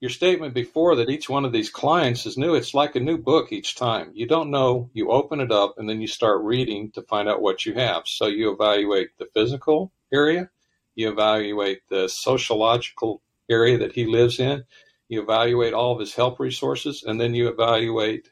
Your 0.02 0.10
statement 0.10 0.56
before 0.56 0.96
that 0.96 1.12
each 1.12 1.30
one 1.30 1.46
of 1.46 1.52
these 1.52 1.70
clients 1.70 2.26
is 2.26 2.36
new, 2.36 2.56
it's 2.56 2.74
like 2.74 2.96
a 2.96 3.00
new 3.00 3.20
book 3.20 3.52
each 3.52 3.76
time. 3.76 4.10
You 4.16 4.26
don't 4.26 4.50
know, 4.50 4.90
you 4.94 5.12
open 5.12 5.40
it 5.40 5.52
up 5.52 5.76
and 5.78 5.88
then 5.88 6.02
you 6.02 6.08
start 6.08 6.42
reading 6.42 6.90
to 6.94 7.04
find 7.04 7.30
out 7.30 7.44
what 7.44 7.68
you 7.68 7.76
have. 7.76 8.08
So 8.08 8.26
you 8.26 8.52
evaluate 8.52 9.16
the 9.20 9.30
physical 9.36 9.92
area, 10.12 10.50
you 10.96 11.12
evaluate 11.12 11.88
the 11.88 12.10
sociological 12.10 13.22
area 13.48 13.78
that 13.78 13.94
he 13.94 14.08
lives 14.08 14.40
in, 14.40 14.64
you 15.08 15.22
evaluate 15.22 15.76
all 15.76 15.94
of 15.94 16.00
his 16.00 16.16
help 16.16 16.40
resources, 16.40 17.04
and 17.06 17.22
then 17.22 17.36
you 17.36 17.48
evaluate 17.48 18.28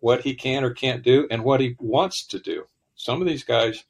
what 0.00 0.22
he 0.22 0.34
can 0.34 0.64
or 0.64 0.70
can't 0.70 1.04
do 1.04 1.28
and 1.30 1.44
what 1.44 1.60
he 1.60 1.76
wants 1.78 2.26
to 2.26 2.40
do. 2.40 2.64
Some 2.96 3.20
of 3.20 3.28
these 3.28 3.44
guys, 3.44 3.84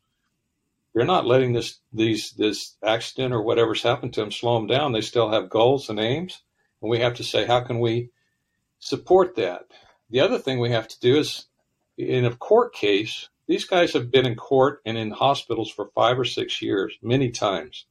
they're 0.95 1.07
not 1.07 1.27
letting 1.27 1.55
this 1.55 1.79
these 1.91 2.33
this 2.33 2.77
accident 2.83 3.33
or 3.33 3.41
whatever's 3.41 3.83
happened 3.83 4.13
to 4.15 4.21
them 4.21 4.33
slow 4.33 4.59
them 4.59 4.67
down. 4.67 4.93
They 4.93 5.01
still 5.01 5.31
have 5.31 5.49
goals 5.49 5.89
and 5.89 5.99
aims 5.99 6.43
and 6.81 6.91
we 6.91 7.01
have 7.01 7.15
to 7.15 7.25
say, 7.25 7.47
how 7.47 7.61
can 7.61 7.81
we 7.81 8.11
support 8.79 9.37
that? 9.37 9.67
The 10.11 10.21
other 10.21 10.39
thing 10.39 10.59
we 10.59 10.71
have 10.71 10.89
to 10.89 11.01
do 11.01 11.19
is, 11.19 11.47
in 11.97 12.25
a 12.25 12.35
court 12.35 12.75
case, 12.75 13.29
these 13.47 13.65
guys 13.65 13.93
have 13.95 14.11
been 14.11 14.27
in 14.27 14.37
court 14.37 14.81
and 14.85 14.97
in 14.97 15.11
hospitals 15.11 15.71
for 15.71 15.91
five 15.95 16.19
or 16.19 16.25
six 16.25 16.63
years, 16.63 16.95
many 17.03 17.31
times. 17.31 17.87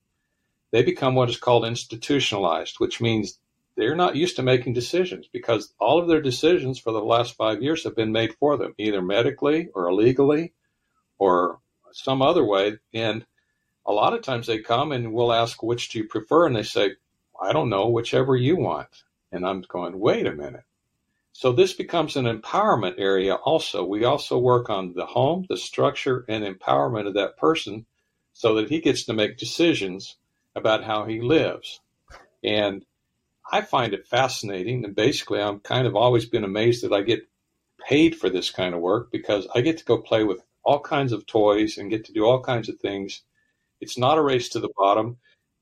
They 0.71 0.83
become 0.83 1.15
what 1.15 1.29
is 1.29 1.37
called 1.37 1.65
institutionalized, 1.65 2.75
which 2.79 3.01
means 3.01 3.39
they're 3.75 3.95
not 3.95 4.15
used 4.15 4.35
to 4.37 4.43
making 4.43 4.73
decisions 4.73 5.27
because 5.31 5.73
all 5.79 5.99
of 5.99 6.07
their 6.07 6.21
decisions 6.21 6.79
for 6.79 6.91
the 6.91 7.01
last 7.01 7.35
five 7.35 7.61
years 7.61 7.83
have 7.83 7.95
been 7.95 8.11
made 8.11 8.33
for 8.39 8.57
them, 8.57 8.73
either 8.77 9.01
medically 9.01 9.69
or 9.73 9.87
illegally 9.87 10.53
or 11.17 11.59
some 11.91 12.21
other 12.21 12.43
way. 12.43 12.77
And 12.93 13.25
a 13.85 13.91
lot 13.91 14.13
of 14.13 14.21
times 14.21 14.47
they 14.47 14.59
come 14.59 14.91
and 14.91 15.13
we'll 15.13 15.33
ask, 15.33 15.61
which 15.61 15.89
do 15.89 15.99
you 15.99 16.05
prefer? 16.05 16.47
And 16.47 16.55
they 16.55 16.63
say, 16.63 16.91
I 17.41 17.53
don't 17.53 17.69
know, 17.69 17.89
whichever 17.89 18.35
you 18.35 18.57
want. 18.57 18.89
And 19.31 19.45
I'm 19.45 19.61
going, 19.61 19.99
wait 19.99 20.25
a 20.25 20.31
minute. 20.31 20.63
So 21.33 21.51
this 21.51 21.73
becomes 21.73 22.15
an 22.15 22.25
empowerment 22.25 22.95
area 22.97 23.35
also. 23.35 23.85
We 23.85 24.05
also 24.05 24.39
work 24.39 24.69
on 24.69 24.93
the 24.93 25.05
home, 25.05 25.45
the 25.47 25.57
structure, 25.57 26.25
and 26.27 26.43
empowerment 26.43 27.07
of 27.07 27.13
that 27.13 27.37
person 27.37 27.85
so 28.33 28.55
that 28.55 28.69
he 28.69 28.79
gets 28.79 29.05
to 29.05 29.13
make 29.13 29.37
decisions 29.37 30.15
about 30.55 30.83
how 30.83 31.05
he 31.05 31.21
lives. 31.21 31.79
And 32.43 32.83
I 33.51 33.61
find 33.61 33.93
it 33.93 34.07
fascinating. 34.07 34.83
And 34.83 34.95
basically, 34.95 35.39
I'm 35.39 35.59
kind 35.59 35.85
of 35.85 35.95
always 35.95 36.25
been 36.25 36.43
amazed 36.43 36.83
that 36.83 36.93
I 36.93 37.01
get 37.01 37.27
paid 37.87 38.15
for 38.15 38.29
this 38.29 38.49
kind 38.49 38.73
of 38.73 38.81
work 38.81 39.11
because 39.11 39.47
I 39.53 39.61
get 39.61 39.77
to 39.77 39.85
go 39.85 39.99
play 39.99 40.23
with 40.23 40.41
all 40.63 40.79
kinds 40.79 41.13
of 41.13 41.25
toys 41.25 41.77
and 41.77 41.89
get 41.89 42.05
to 42.05 42.13
do 42.13 42.25
all 42.25 42.41
kinds 42.41 42.67
of 42.67 42.79
things. 42.79 43.21
It's 43.79 43.97
not 43.97 44.17
a 44.17 44.23
race 44.23 44.49
to 44.49 44.59
the 44.59 44.73
bottom 44.75 45.17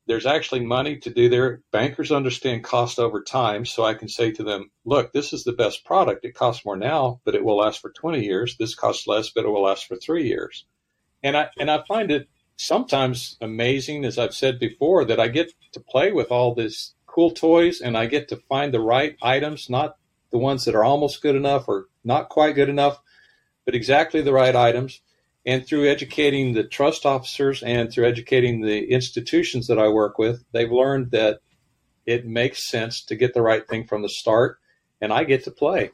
there's 0.07 0.25
actually 0.25 0.65
money 0.65 0.97
to 0.97 1.09
do 1.09 1.29
there. 1.29 1.61
Bankers 1.71 2.11
understand 2.11 2.63
cost 2.63 2.99
over 2.99 3.23
time, 3.23 3.65
so 3.65 3.83
I 3.83 3.95
can 3.95 4.07
say 4.07 4.31
to 4.31 4.43
them, 4.43 4.69
look, 4.85 5.11
this 5.11 5.33
is 5.33 5.43
the 5.43 5.53
best 5.53 5.83
product. 5.83 6.25
It 6.25 6.35
costs 6.35 6.65
more 6.65 6.77
now, 6.77 7.21
but 7.25 7.35
it 7.35 7.43
will 7.43 7.57
last 7.57 7.81
for 7.81 7.91
20 7.91 8.23
years. 8.23 8.55
This 8.57 8.75
costs 8.75 9.07
less, 9.07 9.29
but 9.29 9.45
it 9.45 9.49
will 9.49 9.63
last 9.63 9.87
for 9.87 9.95
three 9.95 10.27
years. 10.27 10.65
And 11.23 11.35
I 11.35 11.49
and 11.57 11.71
I 11.71 11.83
find 11.87 12.11
it 12.11 12.29
sometimes 12.55 13.37
amazing, 13.41 14.05
as 14.05 14.19
I've 14.19 14.35
said 14.35 14.59
before, 14.59 15.05
that 15.05 15.19
I 15.19 15.27
get 15.27 15.51
to 15.73 15.79
play 15.79 16.11
with 16.11 16.31
all 16.31 16.53
these 16.53 16.93
cool 17.07 17.31
toys 17.31 17.81
and 17.81 17.97
I 17.97 18.05
get 18.05 18.27
to 18.29 18.37
find 18.49 18.73
the 18.73 18.81
right 18.81 19.15
items, 19.21 19.69
not 19.69 19.97
the 20.31 20.37
ones 20.37 20.65
that 20.65 20.75
are 20.75 20.83
almost 20.83 21.21
good 21.21 21.35
enough 21.35 21.67
or 21.67 21.87
not 22.03 22.29
quite 22.29 22.55
good 22.55 22.69
enough, 22.69 22.99
but 23.65 23.73
exactly 23.73 24.21
the 24.21 24.33
right 24.33 24.55
items 24.55 25.01
and 25.45 25.65
through 25.65 25.89
educating 25.89 26.53
the 26.53 26.63
trust 26.63 27.05
officers 27.05 27.61
and 27.63 27.91
through 27.91 28.05
educating 28.05 28.61
the 28.61 28.91
institutions 28.91 29.67
that 29.67 29.79
I 29.79 29.87
work 29.89 30.17
with, 30.17 30.43
they've 30.51 30.71
learned 30.71 31.11
that 31.11 31.39
it 32.05 32.25
makes 32.25 32.67
sense 32.67 33.03
to 33.05 33.15
get 33.15 33.33
the 33.33 33.41
right 33.41 33.67
thing 33.67 33.85
from 33.85 34.01
the 34.01 34.09
start, 34.09 34.59
and 35.01 35.13
I 35.13 35.23
get 35.23 35.43
to 35.45 35.51
play. 35.51 35.91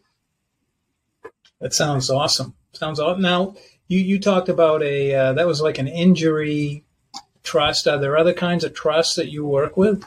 That 1.60 1.74
sounds 1.74 2.10
awesome. 2.10 2.56
Sounds 2.74 3.00
awesome. 3.00 3.22
Now, 3.22 3.56
you, 3.88 4.00
you 4.00 4.20
talked 4.20 4.50
about 4.50 4.82
a 4.84 5.14
uh, 5.14 5.34
that 5.34 5.48
was 5.48 5.62
like 5.62 5.78
an 5.78 5.88
injury 5.88 6.86
trust. 7.44 7.88
Are 7.88 7.98
there 7.98 8.18
other 8.18 8.34
kinds 8.34 8.64
of 8.64 8.74
trusts 8.74 9.16
that 9.16 9.30
you 9.30 9.46
work 9.46 9.76
with? 9.76 10.06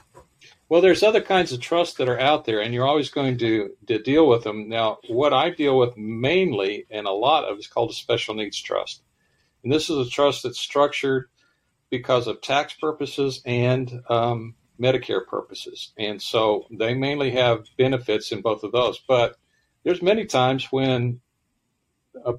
Well, 0.68 0.80
there's 0.80 1.02
other 1.02 1.20
kinds 1.20 1.52
of 1.52 1.61
trusts 1.61 1.96
that 1.98 2.09
are 2.09 2.18
out 2.18 2.46
there, 2.46 2.61
and 2.61 2.72
you're 2.72 2.87
always 2.87 3.11
going 3.11 3.37
to, 3.38 3.76
to 3.87 3.98
deal 3.98 4.26
with 4.26 4.44
them. 4.44 4.68
Now, 4.68 4.98
what 5.09 5.35
I 5.35 5.50
deal 5.50 5.78
with 5.78 5.96
mainly 5.96 6.87
and 6.90 7.07
a 7.07 7.12
lot 7.12 7.44
of 7.44 7.59
is 7.59 7.66
called 7.66 7.90
a 7.90 7.94
special 7.94 8.35
needs 8.35 8.61
trust. 8.61 9.02
And 9.64 9.72
this 9.72 9.90
is 9.90 10.07
a 10.07 10.11
trust 10.11 10.42
that's 10.42 10.61
structured 10.61 11.29
because 11.90 12.27
of 12.27 12.42
tax 12.42 12.74
purposes 12.74 13.40
and 13.44 14.03
um, 14.09 14.55
Medicare 14.81 15.27
purposes. 15.27 15.92
And 15.96 16.20
so 16.20 16.66
they 16.70 16.94
mainly 16.94 17.31
have 17.31 17.66
benefits 17.79 18.31
in 18.31 18.42
both 18.42 18.62
of 18.62 18.72
those. 18.72 19.00
But 19.07 19.37
there's 19.85 20.03
many 20.03 20.27
times 20.27 20.66
when 20.70 21.20
a, 22.24 22.35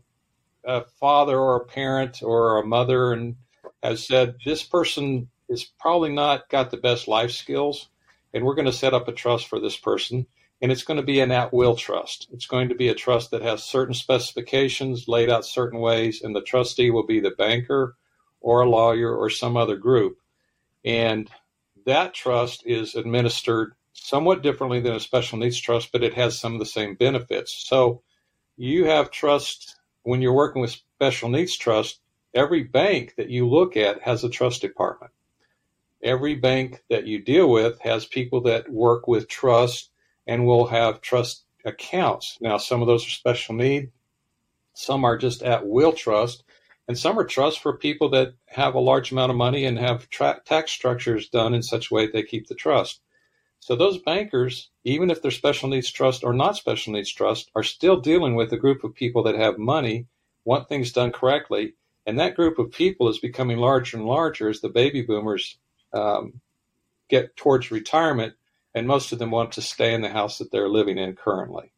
a 0.64 0.86
father 1.00 1.38
or 1.38 1.58
a 1.58 1.66
parent 1.66 2.22
or 2.22 2.60
a 2.60 2.66
mother 2.66 3.12
and 3.12 3.36
has 3.82 4.06
said, 4.06 4.36
this 4.46 4.64
person 4.64 5.30
is 5.50 5.64
probably 5.80 6.12
not 6.12 6.50
got 6.50 6.72
the 6.72 6.78
best 6.78 7.08
life 7.08 7.32
skills, 7.32 7.90
and 8.34 8.44
we're 8.44 8.56
going 8.56 8.66
to 8.66 8.74
set 8.74 8.94
up 8.94 9.08
a 9.08 9.14
trust 9.14 9.48
for 9.48 9.60
this 9.60 9.78
person 9.78 10.26
and 10.62 10.72
it's 10.72 10.84
going 10.84 11.00
to 11.00 11.06
be 11.06 11.20
an 11.20 11.32
at 11.32 11.54
will 11.54 11.76
trust. 11.76 12.28
It's 12.32 12.46
going 12.46 12.70
to 12.70 12.76
be 12.76 12.88
a 12.88 12.96
trust 12.96 13.32
that 13.32 13.42
has 13.42 13.64
certain 13.64 13.94
specifications 13.94 15.08
laid 15.08 15.30
out 15.30 15.46
certain 15.46 15.80
ways, 15.80 16.22
and 16.22 16.36
the 16.36 16.42
trustee 16.42 16.90
will 16.90 17.06
be 17.06 17.20
the 17.20 17.32
banker 17.32 17.96
or 18.40 18.62
a 18.62 18.70
lawyer 18.70 19.14
or 19.16 19.30
some 19.30 19.58
other 19.58 19.76
group. 19.76 20.18
And 20.84 21.30
that 21.86 22.14
trust 22.14 22.64
is 22.66 22.96
administered 22.96 23.74
somewhat 23.94 24.44
differently 24.44 24.80
than 24.80 24.94
a 24.94 25.00
special 25.00 25.38
needs 25.38 25.60
trust, 25.60 25.92
but 25.92 26.04
it 26.04 26.14
has 26.14 26.38
some 26.38 26.54
of 26.54 26.60
the 26.60 26.66
same 26.66 26.96
benefits. 26.96 27.54
So 27.68 28.02
you 28.58 28.86
have 28.86 29.12
trust 29.12 29.76
when 30.04 30.22
you're 30.22 30.34
working 30.34 30.62
with 30.62 30.72
special 30.96 31.30
needs 31.30 31.58
trust, 31.58 32.00
every 32.34 32.64
bank 32.64 33.16
that 33.18 33.30
you 33.30 33.48
look 33.50 33.76
at 33.76 34.02
has 34.04 34.24
a 34.24 34.30
trust 34.30 34.62
department. 34.62 35.12
Every 36.04 36.36
bank 36.36 36.84
that 36.90 37.08
you 37.08 37.20
deal 37.20 37.50
with 37.50 37.80
has 37.80 38.06
people 38.06 38.42
that 38.42 38.72
work 38.72 39.08
with 39.08 39.28
trust 39.28 39.90
and 40.28 40.46
we'll 40.46 40.68
have 40.68 41.02
trust 41.02 41.46
accounts. 41.66 42.38
Now, 42.42 42.58
some 42.58 42.82
of 42.82 42.88
those 42.88 43.06
are 43.06 43.10
special 43.10 43.56
need, 43.56 43.92
some 44.74 45.04
are 45.06 45.18
just 45.18 45.42
at 45.42 45.66
will 45.66 45.94
trust, 45.94 46.44
and 46.88 46.98
some 46.98 47.18
are 47.18 47.26
trust 47.26 47.60
for 47.60 47.78
people 47.78 48.10
that 48.10 48.34
have 48.48 48.76
a 48.76 48.80
large 48.80 49.12
amount 49.12 49.32
of 49.32 49.38
money 49.38 49.66
and 49.66 49.80
have 49.80 50.10
tra- 50.10 50.42
tax 50.46 50.72
structures 50.72 51.30
done 51.30 51.54
in 51.54 51.64
such 51.64 51.90
a 51.90 51.94
way 51.94 52.06
that 52.06 52.14
they 52.14 52.24
keep 52.24 52.48
the 52.48 52.56
trust. 52.56 53.02
So 53.60 53.76
those 53.76 53.98
bankers, 53.98 54.70
even 54.84 55.10
if 55.10 55.22
they're 55.22 55.32
special 55.32 55.70
needs 55.70 55.92
trust 55.92 56.24
or 56.24 56.34
not 56.34 56.56
special 56.56 56.94
needs 56.94 57.12
trust, 57.12 57.50
are 57.56 57.64
still 57.64 58.00
dealing 58.00 58.36
with 58.36 58.54
a 58.54 58.58
group 58.58 58.84
of 58.84 58.94
people 58.94 59.24
that 59.24 59.36
have 59.36 59.58
money, 59.58 60.06
want 60.44 60.70
things 60.70 60.92
done 60.92 61.12
correctly, 61.12 61.74
and 62.06 62.20
that 62.20 62.36
group 62.36 62.60
of 62.60 62.72
people 62.72 63.10
is 63.10 63.18
becoming 63.18 63.58
larger 63.58 63.98
and 63.98 64.06
larger 64.06 64.50
as 64.50 64.62
the 64.62 64.70
baby 64.70 65.02
boomers 65.02 65.58
um, 65.94 66.42
get 67.10 67.36
towards 67.36 67.72
retirement 67.72 68.36
and 68.76 68.86
most 68.86 69.14
of 69.14 69.20
them 69.20 69.32
want 69.32 69.54
to 69.54 69.62
stay 69.62 69.94
in 69.94 70.02
the 70.02 70.10
house 70.10 70.38
that 70.38 70.52
they're 70.52 70.70
living 70.70 70.98
in 70.98 71.16
currently. 71.16 71.72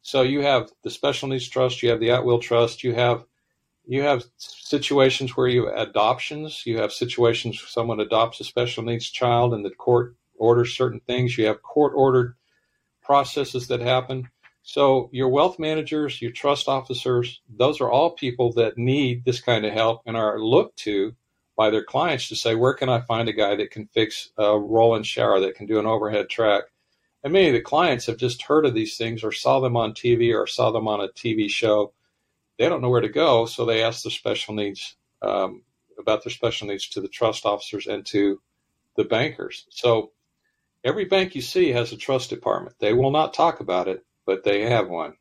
So 0.00 0.22
you 0.22 0.40
have 0.40 0.70
the 0.82 0.90
special 0.90 1.28
needs 1.28 1.46
trust, 1.46 1.82
you 1.82 1.90
have 1.90 2.00
the 2.00 2.10
at 2.10 2.24
will 2.24 2.38
trust, 2.38 2.82
you 2.82 2.94
have 2.94 3.24
you 3.86 4.02
have 4.02 4.24
situations 4.36 5.36
where 5.36 5.48
you 5.48 5.66
have 5.66 5.88
adoptions, 5.88 6.62
you 6.66 6.78
have 6.78 6.92
situations 6.92 7.60
where 7.60 7.68
someone 7.68 8.00
adopts 8.00 8.40
a 8.40 8.44
special 8.44 8.82
needs 8.82 9.08
child 9.08 9.54
and 9.54 9.64
the 9.64 9.70
court 9.70 10.16
orders 10.36 10.76
certain 10.76 11.00
things, 11.00 11.38
you 11.38 11.46
have 11.46 11.62
court 11.62 11.92
ordered 11.94 12.34
processes 13.02 13.68
that 13.68 13.80
happen. 13.80 14.28
So 14.62 15.08
your 15.12 15.30
wealth 15.30 15.58
managers, 15.58 16.20
your 16.20 16.32
trust 16.32 16.68
officers, 16.68 17.40
those 17.48 17.80
are 17.80 17.90
all 17.90 18.10
people 18.10 18.52
that 18.52 18.76
need 18.76 19.24
this 19.24 19.40
kind 19.40 19.64
of 19.64 19.72
help 19.72 20.02
and 20.04 20.16
are 20.16 20.38
looked 20.38 20.78
to 20.80 21.14
by 21.58 21.70
their 21.70 21.82
clients 21.82 22.28
to 22.28 22.36
say, 22.36 22.54
where 22.54 22.72
can 22.72 22.88
I 22.88 23.00
find 23.00 23.28
a 23.28 23.32
guy 23.32 23.56
that 23.56 23.72
can 23.72 23.88
fix 23.88 24.30
a 24.38 24.56
roll-in 24.56 25.02
shower, 25.02 25.40
that 25.40 25.56
can 25.56 25.66
do 25.66 25.80
an 25.80 25.86
overhead 25.86 26.28
track? 26.28 26.62
And 27.24 27.32
many 27.32 27.48
of 27.48 27.52
the 27.52 27.60
clients 27.60 28.06
have 28.06 28.16
just 28.16 28.42
heard 28.42 28.64
of 28.64 28.74
these 28.74 28.96
things 28.96 29.24
or 29.24 29.32
saw 29.32 29.58
them 29.58 29.76
on 29.76 29.92
TV 29.92 30.32
or 30.32 30.46
saw 30.46 30.70
them 30.70 30.86
on 30.86 31.00
a 31.00 31.08
TV 31.08 31.50
show. 31.50 31.92
They 32.58 32.68
don't 32.68 32.80
know 32.80 32.90
where 32.90 33.00
to 33.00 33.08
go, 33.08 33.46
so 33.46 33.64
they 33.64 33.82
ask 33.82 34.04
their 34.04 34.12
special 34.12 34.54
needs 34.54 34.96
um, 35.20 35.64
about 35.98 36.22
their 36.22 36.30
special 36.30 36.68
needs 36.68 36.88
to 36.90 37.00
the 37.00 37.08
trust 37.08 37.44
officers 37.44 37.88
and 37.88 38.06
to 38.06 38.40
the 38.96 39.02
bankers. 39.02 39.66
So 39.70 40.12
every 40.84 41.06
bank 41.06 41.34
you 41.34 41.42
see 41.42 41.70
has 41.72 41.92
a 41.92 41.96
trust 41.96 42.30
department. 42.30 42.76
They 42.78 42.92
will 42.92 43.10
not 43.10 43.34
talk 43.34 43.58
about 43.58 43.88
it, 43.88 44.06
but 44.24 44.44
they 44.44 44.62
have 44.62 44.88
one. 44.88 45.14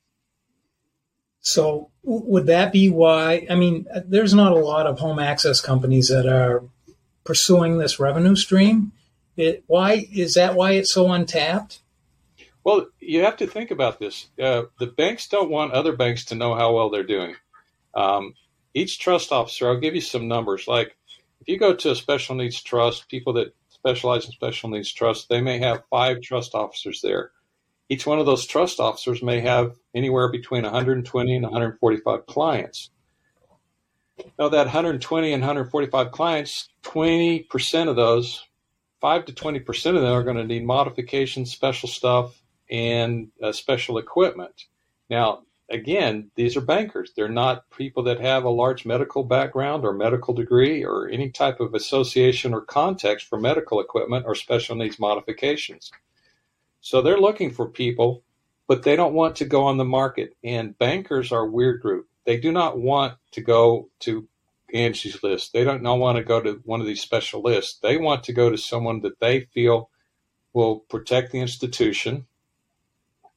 So 1.41 1.91
would 2.04 2.47
that 2.47 2.73
be 2.73 2.89
why? 2.89 3.47
I 3.50 3.56
mean, 3.56 3.86
there's 4.06 4.34
not 4.34 4.52
a 4.52 4.60
lot 4.60 4.88
of 4.88 5.00
home 5.00 5.19
access 5.19 5.62
companies 5.62 6.10
that 6.10 6.26
are 6.26 6.63
pursuing 7.23 7.78
this 7.78 8.00
revenue 8.00 8.36
stream. 8.36 8.91
It, 9.36 9.63
why 9.67 10.08
is 10.12 10.34
that? 10.34 10.56
Why 10.56 10.71
it's 10.71 10.93
so 10.93 11.12
untapped? 11.12 11.80
Well, 12.63 12.88
you 13.00 13.23
have 13.23 13.38
to 13.38 13.47
think 13.47 13.71
about 13.71 14.00
this. 14.00 14.28
Uh, 14.41 14.63
the 14.80 14.88
banks 14.88 15.28
don't 15.30 15.50
want 15.50 15.71
other 15.71 15.95
banks 15.95 16.26
to 16.26 16.36
know 16.36 16.54
how 16.56 16.73
well 16.73 16.89
they're 16.89 17.04
doing. 17.04 17.36
Um, 17.93 18.34
each 18.73 19.00
trust 19.00 19.32
officer, 19.32 19.67
I'll 19.67 19.80
give 19.80 19.95
you 19.95 20.02
some 20.02 20.28
numbers. 20.28 20.67
Like 20.67 20.97
if 21.41 21.47
you 21.47 21.58
go 21.58 21.73
to 21.73 21.91
a 21.91 21.95
special 21.95 22.36
needs 22.36 22.62
trust, 22.62 23.10
people 23.10 23.34
that 23.34 23.56
specialize 23.69 24.26
in 24.26 24.32
special 24.32 24.69
needs 24.69 24.91
trust, 24.91 25.30
they 25.30 25.39
may 25.39 25.60
have 25.60 25.84
five 25.89 26.21
trust 26.21 26.54
officers 26.56 27.00
there. 27.02 27.32
Each 27.89 28.06
one 28.06 28.19
of 28.19 28.26
those 28.26 28.45
trust 28.45 28.80
officers 28.80 29.23
may 29.23 29.39
have 29.41 29.76
anywhere 29.95 30.30
between 30.30 30.63
120 30.63 31.36
and 31.36 31.43
145 31.43 32.26
clients. 32.26 32.89
Now, 34.39 34.50
that 34.50 34.65
120 34.65 35.34
and 35.34 35.41
145 35.41 36.12
clients, 36.12 36.69
20% 36.84 37.88
of 37.88 37.95
those, 37.95 38.43
5 39.00 39.26
to 39.26 39.34
20% 39.34 39.95
of 39.95 40.02
them 40.02 40.06
are 40.06 40.23
going 40.23 40.38
to 40.38 40.43
need 40.43 40.65
modifications, 40.65 41.52
special 41.52 41.88
stuff, 41.88 42.41
and 42.69 43.30
uh, 43.41 43.52
special 43.52 44.00
equipment. 44.00 44.65
Now, 45.10 45.43
again, 45.69 46.32
these 46.36 46.58
are 46.58 46.62
bankers. 46.62 47.12
They're 47.15 47.30
not 47.30 47.69
people 47.69 48.04
that 48.04 48.19
have 48.19 48.43
a 48.43 48.50
large 48.50 48.86
medical 48.86 49.23
background 49.23 49.86
or 49.86 49.93
medical 49.93 50.34
degree 50.34 50.84
or 50.84 51.08
any 51.08 51.30
type 51.30 51.60
of 51.60 51.73
association 51.73 52.54
or 52.54 52.62
context 52.62 53.28
for 53.28 53.39
medical 53.39 53.80
equipment 53.80 54.26
or 54.26 54.36
special 54.36 54.76
needs 54.76 55.00
modifications. 55.00 55.91
So 56.82 57.02
they're 57.02 57.20
looking 57.20 57.52
for 57.52 57.68
people, 57.68 58.24
but 58.68 58.84
they 58.84 58.96
don't 58.96 59.13
want 59.13 59.38
to 59.38 59.46
go 59.46 59.66
on 59.66 59.78
the 59.78 59.86
market. 59.86 60.36
And 60.44 60.78
bankers 60.78 61.32
are 61.32 61.42
a 61.42 61.52
weird 61.52 61.82
group. 61.82 62.08
They 62.26 62.38
do 62.38 62.52
not 62.52 62.78
want 62.78 63.18
to 63.32 63.42
go 63.42 63.90
to 64.02 64.28
Angie's 64.74 65.24
list. 65.24 65.54
They 65.54 65.63
don't 65.63 65.84
want 65.84 66.18
to 66.18 66.24
go 66.24 66.42
to 66.42 66.62
one 66.66 66.82
of 66.82 66.88
these 66.88 67.02
special 67.02 67.42
lists. 67.42 67.80
They 67.82 67.98
want 67.98 68.26
to 68.26 68.34
go 68.34 68.50
to 68.50 68.58
someone 68.58 69.02
that 69.02 69.20
they 69.20 69.42
feel 69.54 69.90
will 70.54 70.80
protect 70.80 71.32
the 71.32 71.40
institution, 71.40 72.26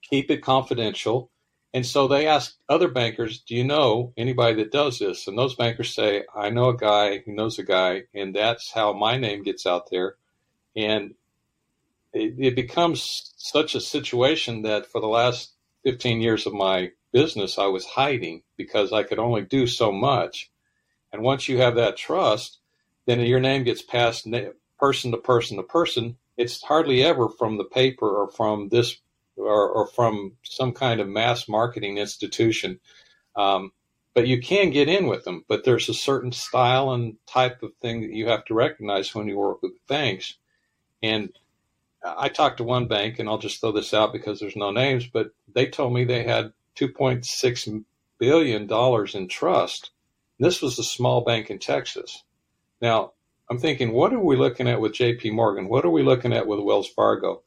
keep 0.02 0.30
it 0.30 0.42
confidential. 0.42 1.30
And 1.72 1.86
so 1.86 2.08
they 2.08 2.26
ask 2.26 2.56
other 2.68 2.88
bankers, 2.88 3.42
Do 3.42 3.54
you 3.54 3.62
know 3.62 4.12
anybody 4.16 4.56
that 4.56 4.72
does 4.72 4.98
this? 4.98 5.28
And 5.28 5.38
those 5.38 5.54
bankers 5.54 5.94
say, 5.94 6.24
I 6.34 6.50
know 6.50 6.70
a 6.70 6.76
guy 6.76 7.18
who 7.18 7.32
knows 7.32 7.58
a 7.58 7.62
guy. 7.62 8.04
And 8.14 8.34
that's 8.34 8.72
how 8.72 8.92
my 8.92 9.18
name 9.18 9.44
gets 9.44 9.66
out 9.66 9.90
there. 9.90 10.16
And 10.74 11.14
it, 12.12 12.34
it 12.38 12.56
becomes 12.56 13.32
such 13.36 13.74
a 13.74 13.80
situation 13.80 14.62
that 14.62 14.86
for 14.86 15.00
the 15.00 15.06
last 15.06 15.52
15 15.84 16.20
years 16.20 16.46
of 16.46 16.52
my 16.52 16.92
business, 17.12 17.58
I 17.58 17.66
was 17.66 17.84
hiding 17.84 18.42
because 18.56 18.92
I 18.92 19.02
could 19.02 19.18
only 19.18 19.42
do 19.42 19.66
so 19.66 19.92
much. 19.92 20.50
And 21.12 21.22
once 21.22 21.48
you 21.48 21.58
have 21.58 21.76
that 21.76 21.96
trust, 21.96 22.58
then 23.06 23.20
your 23.20 23.40
name 23.40 23.64
gets 23.64 23.82
passed 23.82 24.28
person 24.78 25.10
to 25.10 25.18
person 25.18 25.56
to 25.56 25.62
person. 25.62 26.16
It's 26.36 26.62
hardly 26.62 27.02
ever 27.02 27.28
from 27.28 27.58
the 27.58 27.64
paper 27.64 28.08
or 28.08 28.28
from 28.30 28.68
this 28.68 28.96
or, 29.36 29.68
or 29.68 29.86
from 29.86 30.32
some 30.42 30.72
kind 30.72 31.00
of 31.00 31.08
mass 31.08 31.48
marketing 31.48 31.98
institution. 31.98 32.80
Um, 33.36 33.72
but 34.14 34.26
you 34.26 34.40
can 34.40 34.70
get 34.70 34.88
in 34.88 35.06
with 35.06 35.24
them. 35.24 35.44
But 35.48 35.64
there's 35.64 35.88
a 35.88 35.94
certain 35.94 36.32
style 36.32 36.92
and 36.92 37.16
type 37.26 37.62
of 37.62 37.72
thing 37.80 38.02
that 38.02 38.10
you 38.10 38.28
have 38.28 38.44
to 38.46 38.54
recognize 38.54 39.14
when 39.14 39.28
you 39.28 39.38
work 39.38 39.62
with 39.62 39.72
banks. 39.88 40.34
And 41.02 41.30
I 42.02 42.28
talked 42.28 42.58
to 42.58 42.64
one 42.64 42.88
bank, 42.88 43.18
and 43.18 43.28
I'll 43.28 43.38
just 43.38 43.60
throw 43.60 43.72
this 43.72 43.92
out 43.92 44.12
because 44.12 44.40
there's 44.40 44.56
no 44.56 44.70
names, 44.70 45.06
but 45.06 45.30
they 45.52 45.66
told 45.66 45.92
me 45.92 46.04
they 46.04 46.22
had 46.22 46.52
2.6 46.76 47.84
billion 48.18 48.66
dollars 48.66 49.14
in 49.14 49.28
trust. 49.28 49.90
This 50.38 50.62
was 50.62 50.78
a 50.78 50.84
small 50.84 51.22
bank 51.22 51.50
in 51.50 51.58
Texas. 51.58 52.22
Now, 52.80 53.12
I'm 53.50 53.58
thinking, 53.58 53.92
what 53.92 54.12
are 54.12 54.20
we 54.20 54.36
looking 54.36 54.68
at 54.68 54.80
with 54.80 54.94
J.P. 54.94 55.32
Morgan? 55.32 55.68
What 55.68 55.84
are 55.84 55.90
we 55.90 56.02
looking 56.02 56.32
at 56.32 56.46
with 56.46 56.60
Wells 56.60 56.88
Fargo? 56.88 57.42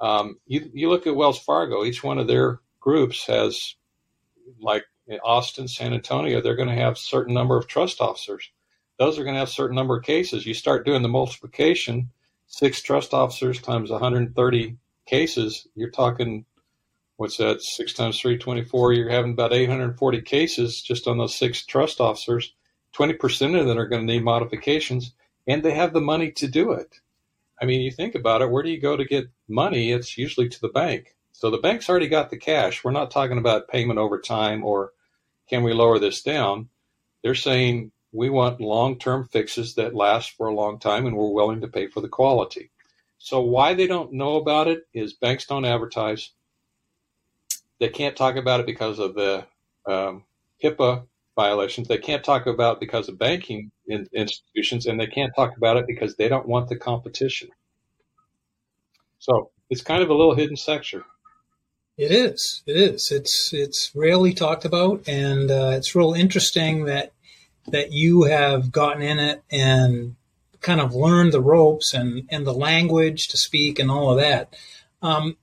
Um, 0.00 0.38
you, 0.46 0.70
you 0.74 0.88
look 0.90 1.06
at 1.06 1.16
Wells 1.16 1.38
Fargo, 1.38 1.84
each 1.84 2.02
one 2.04 2.18
of 2.18 2.26
their 2.26 2.60
groups 2.80 3.26
has, 3.26 3.76
like 4.60 4.84
Austin, 5.24 5.68
San 5.68 5.94
Antonio, 5.94 6.40
they're 6.40 6.56
going 6.56 6.68
to 6.68 6.74
have 6.74 6.94
a 6.94 6.96
certain 6.96 7.34
number 7.34 7.56
of 7.56 7.66
trust 7.66 8.00
officers. 8.00 8.50
Those 8.98 9.18
are 9.18 9.22
going 9.22 9.34
to 9.34 9.40
have 9.40 9.48
a 9.48 9.52
certain 9.52 9.76
number 9.76 9.96
of 9.96 10.04
cases. 10.04 10.44
You 10.44 10.54
start 10.54 10.84
doing 10.84 11.02
the 11.02 11.08
multiplication, 11.08 12.10
six 12.48 12.82
trust 12.82 13.14
officers 13.14 13.60
times 13.60 13.90
130 13.90 14.76
cases, 15.06 15.68
you're 15.74 15.90
talking, 15.90 16.44
what's 17.16 17.36
that, 17.36 17.62
six 17.62 17.92
times 17.92 18.18
three, 18.18 18.36
24, 18.36 18.94
you're 18.94 19.10
having 19.10 19.32
about 19.32 19.52
840 19.52 20.22
cases 20.22 20.82
just 20.82 21.06
on 21.06 21.18
those 21.18 21.36
six 21.36 21.64
trust 21.64 22.00
officers. 22.00 22.54
20% 22.96 23.60
of 23.60 23.66
them 23.66 23.78
are 23.78 23.86
going 23.86 24.06
to 24.06 24.12
need 24.12 24.24
modifications, 24.24 25.12
and 25.46 25.62
they 25.62 25.72
have 25.72 25.92
the 25.92 26.00
money 26.00 26.32
to 26.32 26.48
do 26.48 26.72
it. 26.72 27.00
I 27.60 27.66
mean, 27.66 27.82
you 27.82 27.90
think 27.90 28.14
about 28.14 28.42
it, 28.42 28.50
where 28.50 28.62
do 28.62 28.70
you 28.70 28.80
go 28.80 28.96
to 28.96 29.04
get 29.04 29.30
money? 29.48 29.92
It's 29.92 30.16
usually 30.16 30.48
to 30.48 30.60
the 30.60 30.68
bank. 30.68 31.16
So 31.32 31.50
the 31.50 31.58
bank's 31.58 31.88
already 31.88 32.08
got 32.08 32.30
the 32.30 32.36
cash. 32.36 32.82
We're 32.82 32.90
not 32.90 33.10
talking 33.10 33.38
about 33.38 33.68
payment 33.68 33.98
over 33.98 34.18
time 34.18 34.64
or 34.64 34.92
can 35.48 35.62
we 35.62 35.72
lower 35.72 35.98
this 35.98 36.22
down? 36.22 36.68
They're 37.22 37.34
saying 37.34 37.92
we 38.12 38.30
want 38.30 38.60
long 38.60 38.98
term 38.98 39.28
fixes 39.28 39.74
that 39.74 39.94
last 39.94 40.32
for 40.36 40.46
a 40.46 40.54
long 40.54 40.78
time 40.78 41.06
and 41.06 41.16
we're 41.16 41.30
willing 41.30 41.60
to 41.60 41.68
pay 41.68 41.88
for 41.88 42.00
the 42.00 42.08
quality. 42.08 42.70
So, 43.18 43.40
why 43.40 43.74
they 43.74 43.86
don't 43.86 44.12
know 44.12 44.36
about 44.36 44.68
it 44.68 44.86
is 44.94 45.12
banks 45.12 45.46
don't 45.46 45.64
advertise. 45.64 46.30
They 47.80 47.88
can't 47.88 48.16
talk 48.16 48.36
about 48.36 48.60
it 48.60 48.66
because 48.66 48.98
of 48.98 49.14
the 49.14 49.44
um, 49.86 50.24
HIPAA 50.62 51.06
violations. 51.36 51.88
They 51.88 51.98
can't 51.98 52.24
talk 52.24 52.46
about 52.46 52.76
it 52.76 52.80
because 52.80 53.08
of 53.08 53.18
banking 53.18 53.70
in, 53.86 54.08
institutions, 54.12 54.86
and 54.86 54.98
they 54.98 55.06
can't 55.06 55.34
talk 55.34 55.56
about 55.56 55.76
it 55.76 55.86
because 55.86 56.16
they 56.16 56.28
don't 56.28 56.48
want 56.48 56.68
the 56.68 56.76
competition. 56.76 57.50
So, 59.18 59.50
it's 59.68 59.82
kind 59.82 60.02
of 60.02 60.10
a 60.10 60.14
little 60.14 60.34
hidden 60.34 60.56
sector. 60.56 61.04
It 61.96 62.12
is. 62.12 62.62
It 62.64 62.76
is. 62.76 63.10
It's 63.10 63.52
it's 63.52 63.90
rarely 63.92 64.32
talked 64.32 64.64
about, 64.64 65.08
and 65.08 65.50
uh, 65.50 65.72
it's 65.74 65.96
real 65.96 66.14
interesting 66.14 66.84
that 66.84 67.12
that 67.72 67.92
you 67.92 68.24
have 68.24 68.72
gotten 68.72 69.02
in 69.02 69.18
it 69.18 69.42
and 69.50 70.16
kind 70.60 70.80
of 70.80 70.94
learned 70.94 71.32
the 71.32 71.40
ropes 71.40 71.94
and, 71.94 72.26
and 72.30 72.46
the 72.46 72.52
language 72.52 73.28
to 73.28 73.36
speak 73.36 73.78
and 73.78 73.90
all 73.90 74.10
of 74.10 74.18
that. 74.18 74.54
Um, 75.02 75.36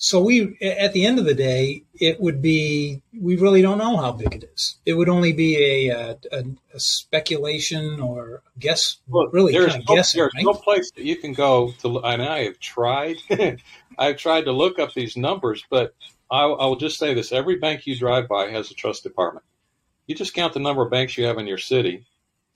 so 0.00 0.22
we, 0.22 0.56
at 0.62 0.92
the 0.92 1.06
end 1.06 1.18
of 1.18 1.24
the 1.24 1.34
day, 1.34 1.82
it 1.92 2.20
would 2.20 2.40
be, 2.40 3.02
we 3.20 3.36
really 3.36 3.62
don't 3.62 3.78
know 3.78 3.96
how 3.96 4.12
big 4.12 4.32
it 4.32 4.48
is. 4.54 4.78
It 4.86 4.92
would 4.92 5.08
only 5.08 5.32
be 5.32 5.88
a, 5.90 6.16
a, 6.30 6.44
a 6.72 6.78
speculation 6.78 8.00
or 8.00 8.42
guess, 8.60 8.98
well, 9.08 9.26
really 9.32 9.52
there's 9.52 9.72
kind 9.72 9.82
of 9.82 9.88
no, 9.88 9.94
guessing. 9.96 10.20
There's 10.20 10.32
right? 10.36 10.44
no 10.44 10.54
place 10.54 10.92
that 10.94 11.04
you 11.04 11.16
can 11.16 11.32
go 11.32 11.72
to, 11.80 11.98
and 12.04 12.22
I 12.22 12.44
have 12.44 12.60
tried, 12.60 13.16
I've 13.98 14.18
tried 14.18 14.44
to 14.44 14.52
look 14.52 14.78
up 14.78 14.94
these 14.94 15.16
numbers, 15.16 15.64
but 15.68 15.96
I, 16.30 16.44
I 16.44 16.66
will 16.66 16.76
just 16.76 17.00
say 17.00 17.12
this, 17.14 17.32
every 17.32 17.56
bank 17.56 17.84
you 17.84 17.98
drive 17.98 18.28
by 18.28 18.50
has 18.50 18.70
a 18.70 18.74
trust 18.74 19.02
department. 19.02 19.44
You 20.08 20.14
just 20.14 20.32
count 20.32 20.54
the 20.54 20.60
number 20.60 20.82
of 20.82 20.90
banks 20.90 21.18
you 21.18 21.26
have 21.26 21.36
in 21.36 21.46
your 21.46 21.58
city, 21.58 22.06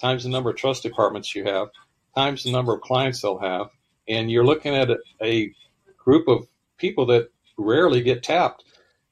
times 0.00 0.24
the 0.24 0.30
number 0.30 0.48
of 0.48 0.56
trust 0.56 0.82
departments 0.82 1.34
you 1.34 1.44
have, 1.44 1.68
times 2.16 2.44
the 2.44 2.50
number 2.50 2.74
of 2.74 2.80
clients 2.80 3.20
they'll 3.20 3.38
have, 3.38 3.68
and 4.08 4.30
you're 4.30 4.44
looking 4.44 4.74
at 4.74 4.88
a, 4.88 4.98
a 5.22 5.54
group 5.98 6.28
of 6.28 6.46
people 6.78 7.04
that 7.06 7.28
rarely 7.58 8.00
get 8.02 8.22
tapped. 8.22 8.64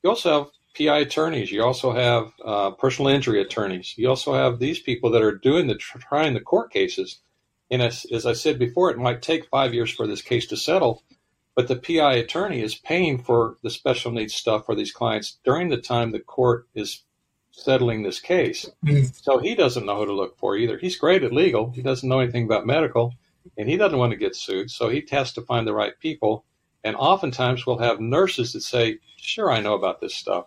You 0.02 0.08
also 0.08 0.38
have 0.38 0.50
PI 0.74 1.00
attorneys. 1.00 1.52
You 1.52 1.62
also 1.62 1.92
have 1.92 2.32
uh, 2.42 2.70
personal 2.70 3.10
injury 3.10 3.42
attorneys. 3.42 3.92
You 3.98 4.08
also 4.08 4.32
have 4.32 4.58
these 4.58 4.78
people 4.78 5.10
that 5.10 5.22
are 5.22 5.36
doing 5.36 5.66
the 5.66 5.74
trying 5.74 6.32
the 6.32 6.40
court 6.40 6.72
cases. 6.72 7.20
And 7.70 7.82
as, 7.82 8.06
as 8.10 8.24
I 8.24 8.32
said 8.32 8.58
before, 8.58 8.90
it 8.90 8.96
might 8.96 9.20
take 9.20 9.50
five 9.50 9.74
years 9.74 9.90
for 9.90 10.06
this 10.06 10.22
case 10.22 10.46
to 10.46 10.56
settle, 10.56 11.02
but 11.54 11.68
the 11.68 11.76
PI 11.76 12.14
attorney 12.14 12.62
is 12.62 12.74
paying 12.74 13.22
for 13.22 13.58
the 13.62 13.68
special 13.68 14.12
needs 14.12 14.34
stuff 14.34 14.64
for 14.64 14.74
these 14.74 14.92
clients 14.92 15.38
during 15.44 15.68
the 15.68 15.76
time 15.76 16.10
the 16.10 16.20
court 16.20 16.66
is 16.74 17.02
settling 17.50 18.02
this 18.02 18.20
case. 18.20 18.68
Mm. 18.84 19.12
So 19.22 19.38
he 19.38 19.54
doesn't 19.54 19.86
know 19.86 19.96
who 19.96 20.06
to 20.06 20.12
look 20.12 20.38
for 20.38 20.56
either. 20.56 20.78
He's 20.78 20.96
great 20.96 21.22
at 21.22 21.32
legal. 21.32 21.70
He 21.70 21.82
doesn't 21.82 22.08
know 22.08 22.20
anything 22.20 22.44
about 22.44 22.66
medical, 22.66 23.14
and 23.56 23.68
he 23.68 23.76
doesn't 23.76 23.98
want 23.98 24.12
to 24.12 24.18
get 24.18 24.36
sued. 24.36 24.70
So 24.70 24.88
he 24.88 25.06
has 25.10 25.32
to 25.34 25.42
find 25.42 25.66
the 25.66 25.74
right 25.74 25.98
people. 26.00 26.44
And 26.84 26.96
oftentimes 26.96 27.66
we'll 27.66 27.78
have 27.78 28.00
nurses 28.00 28.52
that 28.52 28.62
say, 28.62 28.98
"Sure, 29.16 29.50
I 29.50 29.60
know 29.60 29.74
about 29.74 30.00
this 30.00 30.14
stuff. 30.14 30.46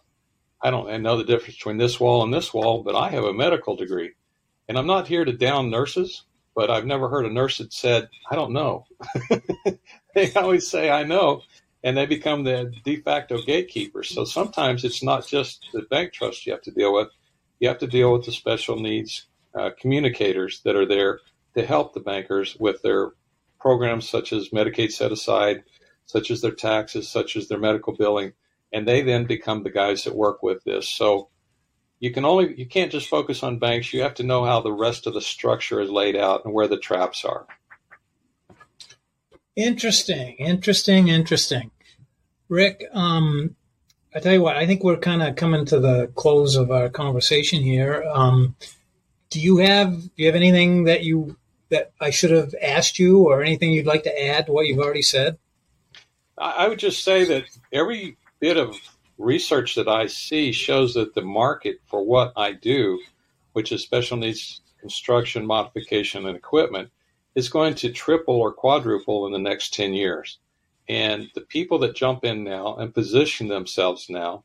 I 0.62 0.72
don't 0.72 0.90
I 0.90 0.98
know 0.98 1.18
the 1.18 1.24
difference 1.24 1.58
between 1.58 1.78
this 1.78 2.00
wall 2.00 2.24
and 2.24 2.34
this 2.34 2.54
wall, 2.54 2.84
but 2.84 2.96
I 2.96 3.10
have 3.10 3.24
a 3.24 3.34
medical 3.34 3.76
degree." 3.76 4.12
And 4.68 4.78
I'm 4.78 4.88
not 4.88 5.08
here 5.08 5.26
to 5.26 5.34
down 5.34 5.70
nurses, 5.70 6.24
but 6.56 6.72
I've 6.72 6.86
never 6.86 7.10
heard 7.10 7.26
a 7.26 7.34
nurse 7.34 7.60
that 7.60 7.74
said, 7.74 8.10
"I 8.32 8.36
don't 8.36 8.54
know." 8.54 8.86
they 10.16 10.34
always 10.34 10.68
say, 10.68 10.90
"I 10.90 11.04
know." 11.04 11.44
And 11.84 11.98
they 11.98 12.06
become 12.06 12.44
the 12.44 12.74
de 12.84 12.98
facto 13.02 13.42
gatekeepers. 13.42 14.10
So 14.10 14.24
sometimes 14.26 14.84
it's 14.84 15.04
not 15.04 15.28
just 15.28 15.66
the 15.74 15.82
bank 15.82 16.14
trust 16.14 16.46
you 16.46 16.54
have 16.54 16.62
to 16.64 16.72
deal 16.72 16.94
with. 16.94 17.10
You 17.60 17.68
have 17.68 17.80
to 17.80 17.88
deal 17.88 18.14
with 18.14 18.26
the 18.26 18.32
special 18.32 18.80
needs 18.80 19.28
uh, 19.58 19.72
communicators 19.80 20.62
that 20.64 20.76
are 20.76 20.86
there 20.86 21.20
to 21.56 21.66
help 21.66 21.94
the 21.94 22.00
bankers 22.00 22.56
with 22.60 22.82
their 22.82 23.12
programs 23.60 24.10
such 24.10 24.34
as 24.34 24.50
Medicaid 24.50 24.92
set 24.92 25.12
aside, 25.12 25.64
such 26.06 26.32
as 26.32 26.42
their 26.42 26.52
taxes, 26.52 27.08
such 27.08 27.36
as 27.36 27.48
their 27.48 27.60
medical 27.60 27.94
billing, 27.94 28.34
and 28.72 28.88
they 28.88 29.02
then 29.02 29.26
become 29.26 29.64
the 29.64 29.70
guys 29.70 30.04
that 30.04 30.16
work 30.16 30.42
with 30.42 30.64
this. 30.64 30.90
So 30.90 31.30
you 32.00 32.12
can 32.12 32.26
only 32.26 32.54
you 32.58 32.66
can't 32.66 32.92
just 32.92 33.08
focus 33.08 33.44
on 33.44 33.60
banks. 33.60 33.94
You 33.94 34.02
have 34.02 34.16
to 34.16 34.24
know 34.24 34.44
how 34.44 34.62
the 34.62 34.74
rest 34.74 35.08
of 35.08 35.14
the 35.14 35.22
structure 35.22 35.80
is 35.80 35.90
laid 35.90 36.16
out 36.16 36.44
and 36.44 36.54
where 36.54 36.68
the 36.68 36.78
traps 36.78 37.24
are. 37.24 37.48
Interesting, 39.56 40.36
interesting, 40.38 41.10
interesting. 41.10 41.72
Rick, 42.50 42.84
um, 42.92 43.56
I 44.16 44.20
tell 44.20 44.34
you 44.34 44.42
what, 44.42 44.58
I 44.58 44.66
think 44.66 44.84
we're 44.84 44.98
kind 44.98 45.22
of 45.22 45.36
coming 45.36 45.66
to 45.66 45.80
the 45.80 46.08
close 46.16 46.56
of 46.56 46.72
our 46.72 46.90
conversation 46.90 47.62
here. 47.62 48.04
Um, 48.12 48.56
do 49.30 49.40
you 49.40 49.58
have 49.58 50.02
do 50.02 50.10
you 50.18 50.28
have 50.28 50.36
anything 50.36 50.86
that 50.86 51.04
you 51.04 51.38
that 51.70 51.92
I 52.00 52.12
should 52.12 52.32
have 52.32 52.54
asked 52.62 53.00
you, 53.00 53.24
or 53.24 53.42
anything 53.42 53.72
you'd 53.72 53.88
like 53.88 54.04
to 54.04 54.24
add 54.24 54.46
to 54.46 54.52
what 54.52 54.68
you've 54.68 54.80
already 54.80 55.02
said? 55.02 55.38
I 56.38 56.68
would 56.68 56.80
just 56.80 57.04
say 57.04 57.26
that 57.26 57.44
every 57.72 58.18
bit 58.40 58.58
of 58.58 58.76
research 59.18 59.76
that 59.76 59.88
I 59.88 60.08
see 60.08 60.52
shows 60.52 60.96
that 60.96 61.14
the 61.14 61.22
market 61.22 61.78
for 61.86 62.04
what 62.04 62.34
I 62.36 62.54
do, 62.54 63.00
which 63.54 63.72
is 63.72 63.84
special 63.84 64.18
needs 64.18 64.62
construction, 64.80 65.46
modification, 65.46 66.28
and 66.28 66.36
equipment, 66.36 66.90
is 67.36 67.50
going 67.50 67.76
to 67.76 67.92
triple 67.92 68.36
or 68.36 68.54
quadruple 68.54 69.26
in 69.26 69.32
the 69.32 69.40
next 69.40 69.74
10 69.74 69.94
years. 69.94 70.40
And 70.88 71.30
the 71.34 71.42
people 71.42 71.80
that 71.80 71.96
jump 71.96 72.26
in 72.26 72.44
now 72.44 72.76
and 72.76 72.94
position 72.94 73.48
themselves 73.48 74.10
now 74.10 74.44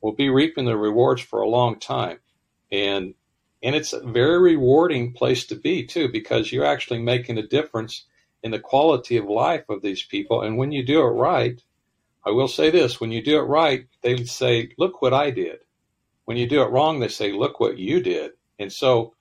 will 0.00 0.12
be 0.12 0.28
reaping 0.28 0.64
the 0.64 0.76
rewards 0.76 1.22
for 1.22 1.40
a 1.40 1.48
long 1.48 1.78
time. 1.78 2.18
And 2.70 3.14
and 3.62 3.76
it's 3.76 3.92
a 3.92 4.00
very 4.00 4.38
rewarding 4.38 5.12
place 5.12 5.46
to 5.48 5.54
be 5.54 5.86
too, 5.86 6.08
because 6.10 6.50
you're 6.50 6.64
actually 6.64 7.00
making 7.02 7.36
a 7.36 7.46
difference 7.46 8.06
in 8.42 8.50
the 8.52 8.58
quality 8.58 9.18
of 9.18 9.26
life 9.26 9.68
of 9.68 9.82
these 9.82 10.02
people. 10.02 10.40
And 10.40 10.56
when 10.56 10.72
you 10.72 10.82
do 10.82 11.02
it 11.02 11.10
right, 11.10 11.62
I 12.24 12.30
will 12.30 12.48
say 12.48 12.70
this 12.70 13.00
when 13.00 13.12
you 13.12 13.22
do 13.22 13.38
it 13.38 13.42
right, 13.42 13.86
they 14.02 14.24
say, 14.24 14.70
Look 14.78 15.02
what 15.02 15.12
I 15.12 15.30
did. 15.30 15.58
When 16.24 16.36
you 16.36 16.48
do 16.48 16.62
it 16.62 16.70
wrong, 16.70 17.00
they 17.00 17.08
say, 17.08 17.32
Look 17.32 17.60
what 17.60 17.78
you 17.78 18.00
did. 18.00 18.32
And 18.58 18.72
so 18.72 19.14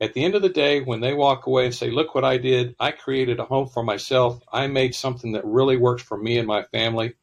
at 0.00 0.14
the 0.14 0.24
end 0.24 0.34
of 0.34 0.42
the 0.42 0.48
day, 0.48 0.80
when 0.80 1.00
they 1.00 1.12
walk 1.12 1.46
away 1.46 1.66
and 1.66 1.74
say, 1.74 1.90
Look 1.90 2.14
what 2.14 2.24
I 2.24 2.38
did, 2.38 2.74
I 2.80 2.90
created 2.90 3.38
a 3.38 3.44
home 3.44 3.68
for 3.68 3.82
myself, 3.82 4.42
I 4.52 4.66
made 4.66 4.94
something 4.94 5.32
that 5.32 5.44
really 5.44 5.76
works 5.76 6.02
for 6.02 6.16
me 6.16 6.38
and 6.38 6.46
my 6.46 6.62
family, 6.64 7.14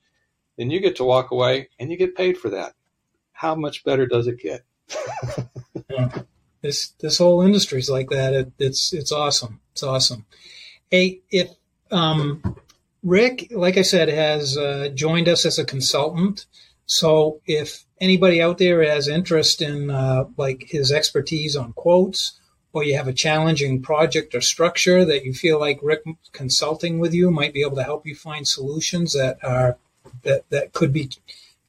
then 0.58 0.70
you 0.70 0.80
get 0.80 0.98
to 0.98 1.04
walk 1.04 1.32
away 1.32 1.70
and 1.80 1.92
you 1.92 1.98
get 1.98 2.16
paid 2.16 2.38
for 2.38 2.50
that. 2.52 2.74
How 3.32 3.56
much 3.56 3.84
better 3.84 4.06
does 4.08 4.28
it 4.28 4.40
get? 4.40 4.64
yeah. 5.90 6.10
This 6.62 6.90
this 7.00 7.20
whole 7.20 7.42
industry 7.42 7.80
is 7.80 7.90
like 7.90 8.10
that. 8.10 8.34
It, 8.34 8.52
it's 8.58 8.94
it's 8.94 9.12
awesome. 9.12 9.60
It's 9.74 9.84
awesome. 9.84 10.26
Hey, 10.90 11.22
if 11.30 11.50
um, 11.92 12.58
Rick, 13.04 13.52
like 13.52 13.78
I 13.78 13.84
said, 13.84 14.10
has 14.10 14.58
uh, 14.58 14.90
joined 14.94 15.28
us 15.28 15.46
as 15.46 15.60
a 15.60 15.66
consultant. 15.66 16.46
So 16.88 17.42
if 17.46 17.86
anybody 18.00 18.42
out 18.42 18.58
there 18.58 18.84
has 18.84 19.08
interest 19.08 19.62
in 19.62 19.90
uh, 19.90 20.26
like 20.38 20.66
his 20.68 20.92
expertise 20.92 21.56
on 21.56 21.74
quotes, 21.74 22.40
or 22.78 22.84
you 22.84 22.96
have 22.96 23.08
a 23.08 23.14
challenging 23.14 23.82
project 23.82 24.36
or 24.36 24.42
structure 24.42 25.04
that 25.04 25.26
you 25.26 25.34
feel 25.34 25.60
like 25.60 25.80
Rick 25.82 26.04
consulting 26.32 27.00
with 27.00 27.12
you 27.12 27.32
might 27.32 27.52
be 27.52 27.62
able 27.62 27.76
to 27.76 27.84
help 27.84 28.06
you 28.06 28.14
find 28.14 28.48
solutions 28.48 29.14
that 29.14 29.40
are 29.44 29.78
that 30.22 30.48
that 30.52 30.74
could 30.74 30.94
be 30.94 31.10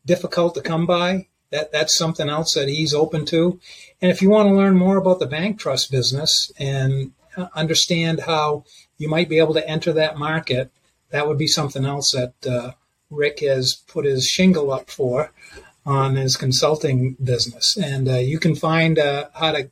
difficult 0.05 0.55
to 0.55 0.61
come 0.61 0.85
by. 0.85 1.27
That 1.51 1.73
that's 1.73 1.97
something 1.97 2.29
else 2.29 2.53
that 2.53 2.69
he's 2.69 2.93
open 2.93 3.25
to. 3.27 3.59
And 4.03 4.11
if 4.11 4.21
you 4.21 4.29
want 4.29 4.51
to 4.51 4.55
learn 4.55 4.77
more 4.77 4.99
about 4.99 5.19
the 5.19 5.27
bank 5.27 5.59
trust 5.59 5.91
business 5.91 6.53
and 6.59 7.13
understand 7.55 8.21
how 8.21 8.65
you 8.99 9.09
might 9.09 9.31
be 9.31 9.39
able 9.39 9.55
to 9.55 9.67
enter 9.67 9.95
that 9.95 10.19
market, 10.19 10.71
that 11.09 11.27
would 11.27 11.39
be 11.39 11.47
something 11.47 11.87
else 11.87 12.13
that 12.13 12.35
uh, 12.47 12.73
Rick 13.09 13.41
has 13.41 13.77
put 13.87 14.05
his 14.05 14.27
shingle 14.27 14.71
up 14.71 14.91
for 14.91 15.33
on 15.87 16.17
his 16.17 16.37
consulting 16.37 17.15
business. 17.15 17.79
And 17.79 18.09
uh, 18.09 18.17
you 18.17 18.39
can 18.39 18.55
find 18.55 18.99
uh, 18.99 19.29
how 19.33 19.53
to 19.53 19.71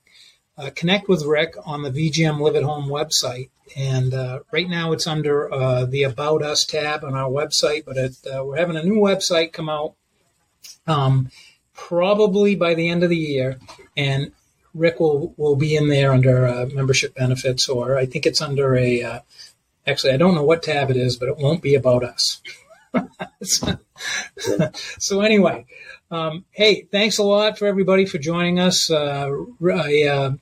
uh, 0.58 0.70
connect 0.74 1.08
with 1.08 1.24
Rick 1.24 1.54
on 1.64 1.82
the 1.82 1.90
VGM 1.90 2.40
Live 2.40 2.56
at 2.56 2.62
Home 2.62 2.88
website. 2.88 3.50
And 3.76 4.14
uh, 4.14 4.40
right 4.52 4.68
now 4.68 4.92
it's 4.92 5.06
under 5.06 5.52
uh, 5.52 5.84
the 5.86 6.04
About 6.04 6.42
Us 6.42 6.64
tab 6.64 7.04
on 7.04 7.14
our 7.14 7.30
website, 7.30 7.84
but 7.84 7.96
it, 7.96 8.16
we're 8.24 8.56
having 8.56 8.76
a 8.76 8.82
new 8.82 9.00
website 9.00 9.52
come 9.52 9.68
out 9.68 9.94
um, 10.86 11.30
probably 11.74 12.54
by 12.54 12.74
the 12.74 12.88
end 12.88 13.02
of 13.02 13.10
the 13.10 13.16
year. 13.16 13.58
And 13.96 14.32
Rick 14.72 15.00
will, 15.00 15.34
will 15.36 15.56
be 15.56 15.74
in 15.74 15.88
there 15.88 16.12
under 16.12 16.66
membership 16.72 17.14
benefits, 17.14 17.68
or 17.68 17.96
I 17.96 18.06
think 18.06 18.26
it's 18.26 18.42
under 18.42 18.76
a 18.76 19.22
Actually, 19.86 20.14
I 20.14 20.16
don't 20.16 20.34
know 20.34 20.42
what 20.42 20.64
tab 20.64 20.90
it 20.90 20.96
is, 20.96 21.16
but 21.16 21.28
it 21.28 21.36
won't 21.36 21.62
be 21.62 21.76
about 21.76 22.02
us. 22.02 22.40
So, 23.42 23.78
so, 24.98 25.20
anyway, 25.20 25.66
um, 26.10 26.44
hey, 26.50 26.86
thanks 26.90 27.18
a 27.18 27.22
lot 27.22 27.58
for 27.58 27.66
everybody 27.66 28.06
for 28.06 28.18
joining 28.18 28.58
us. 28.58 28.90
Uh, 28.90 29.30
I, 29.72 30.04
uh, 30.04 30.32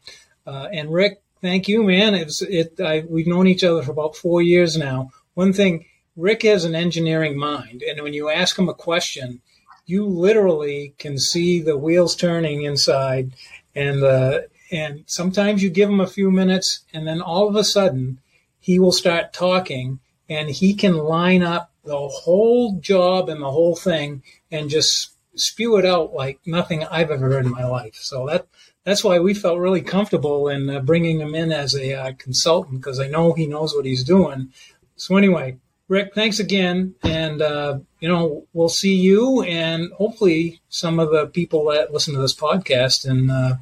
uh, 0.47 0.69
and 0.73 0.93
Rick, 0.93 1.23
thank 1.41 1.69
you, 1.69 1.83
man. 1.83 2.15
It, 2.15 2.81
I, 2.81 3.05
we've 3.09 3.27
known 3.27 3.47
each 3.47 3.65
other 3.65 3.83
for 3.83 3.93
about 3.93 4.17
four 4.17 4.43
years 4.43 4.77
now. 4.77 5.11
One 5.35 5.53
thing, 5.53 5.87
Rick 6.17 6.43
has 6.43 6.65
an 6.65 6.75
engineering 6.75 7.37
mind, 7.37 7.83
and 7.83 8.03
when 8.03 8.15
you 8.15 8.31
ask 8.31 8.59
him 8.59 8.69
a 8.69 8.75
question, 8.75 9.41
you 9.87 10.07
literally 10.07 10.95
can 10.99 11.19
see 11.19 11.61
the 11.61 11.77
wheels 11.77 12.17
turning 12.17 12.63
inside, 12.63 13.35
and 13.75 14.03
uh, 14.03 14.41
and 14.71 15.05
sometimes 15.07 15.63
you 15.63 15.71
give 15.71 15.91
him 15.91 16.01
a 16.01 16.07
few 16.07 16.31
minutes, 16.31 16.85
and 16.93 17.07
then 17.07 17.21
all 17.21 17.49
of 17.49 17.57
a 17.57 17.65
sudden 17.65 18.21
he 18.65 18.79
will 18.79 18.93
start 18.93 19.35
talking 19.35 20.01
and 20.27 20.49
he 20.49 20.73
can 20.73 20.97
line 20.97 21.43
up 21.43 21.71
the 21.85 22.09
whole 22.09 22.79
job 22.81 23.29
and 23.29 23.43
the 23.43 23.51
whole 23.51 23.77
thing 23.77 24.23
and 24.51 24.71
just 24.71 25.11
spew 25.35 25.77
it 25.77 25.85
out 25.85 26.15
like 26.15 26.41
nothing 26.47 26.85
I've 26.85 27.11
ever 27.11 27.29
heard 27.29 27.47
in 27.47 27.53
my 27.53 27.67
life. 27.67 27.97
So 27.97 28.27
that 28.27 28.47
that's 28.85 29.03
why 29.03 29.19
we 29.19 29.35
felt 29.35 29.59
really 29.59 29.81
comfortable 29.81 30.49
in 30.49 30.69
uh, 30.69 30.81
bringing 30.81 31.21
him 31.21 31.35
in 31.35 31.53
as 31.53 31.75
a 31.75 31.95
uh, 31.95 32.13
consultant 32.19 32.81
because 32.81 33.01
I 33.01 33.09
know 33.09 33.33
he 33.33 33.47
knows 33.47 33.75
what 33.75 33.87
he's 33.87 34.05
doing. 34.05 34.53
So 34.97 35.17
anyway, 35.17 35.57
Rick, 35.89 36.15
thanks 36.15 36.39
again, 36.39 36.95
and 37.03 37.43
uh, 37.43 37.79
you 38.01 38.09
know 38.09 38.47
we'll 38.53 38.69
see 38.69 38.95
you 38.95 39.43
and 39.43 39.93
hopefully 39.93 40.61
some 40.69 40.99
of 40.99 41.11
the 41.11 41.27
people 41.27 41.65
that 41.71 41.93
listen 41.93 42.15
to 42.15 42.21
this 42.21 42.35
podcast 42.35 43.09
in 43.09 43.31
uh, 43.31 43.59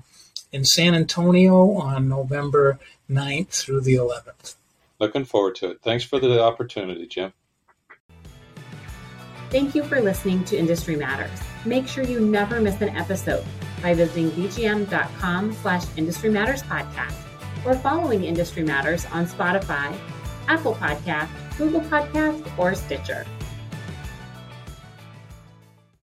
in 0.52 0.64
San 0.64 0.94
Antonio 0.94 1.72
on 1.72 2.08
November 2.08 2.78
9th 3.10 3.48
through 3.48 3.80
the 3.80 3.94
11th. 3.94 4.54
Looking 4.98 5.24
forward 5.24 5.56
to 5.56 5.70
it. 5.70 5.80
Thanks 5.82 6.04
for 6.04 6.20
the 6.20 6.42
opportunity, 6.42 7.06
Jim. 7.06 7.32
Thank 9.52 9.74
you 9.74 9.84
for 9.84 10.00
listening 10.00 10.44
to 10.44 10.56
Industry 10.56 10.96
Matters. 10.96 11.38
Make 11.66 11.86
sure 11.86 12.04
you 12.04 12.20
never 12.20 12.58
miss 12.58 12.80
an 12.80 12.88
episode 12.96 13.44
by 13.82 13.92
visiting 13.92 14.30
vgm.com 14.30 15.52
slash 15.52 15.84
industry 15.98 16.30
matters 16.30 16.62
podcast 16.62 17.18
or 17.66 17.74
following 17.74 18.24
Industry 18.24 18.62
Matters 18.62 19.04
on 19.12 19.26
Spotify, 19.26 19.94
Apple 20.48 20.74
Podcast, 20.76 21.28
Google 21.58 21.82
Podcast, 21.82 22.58
or 22.58 22.74
Stitcher. 22.74 23.26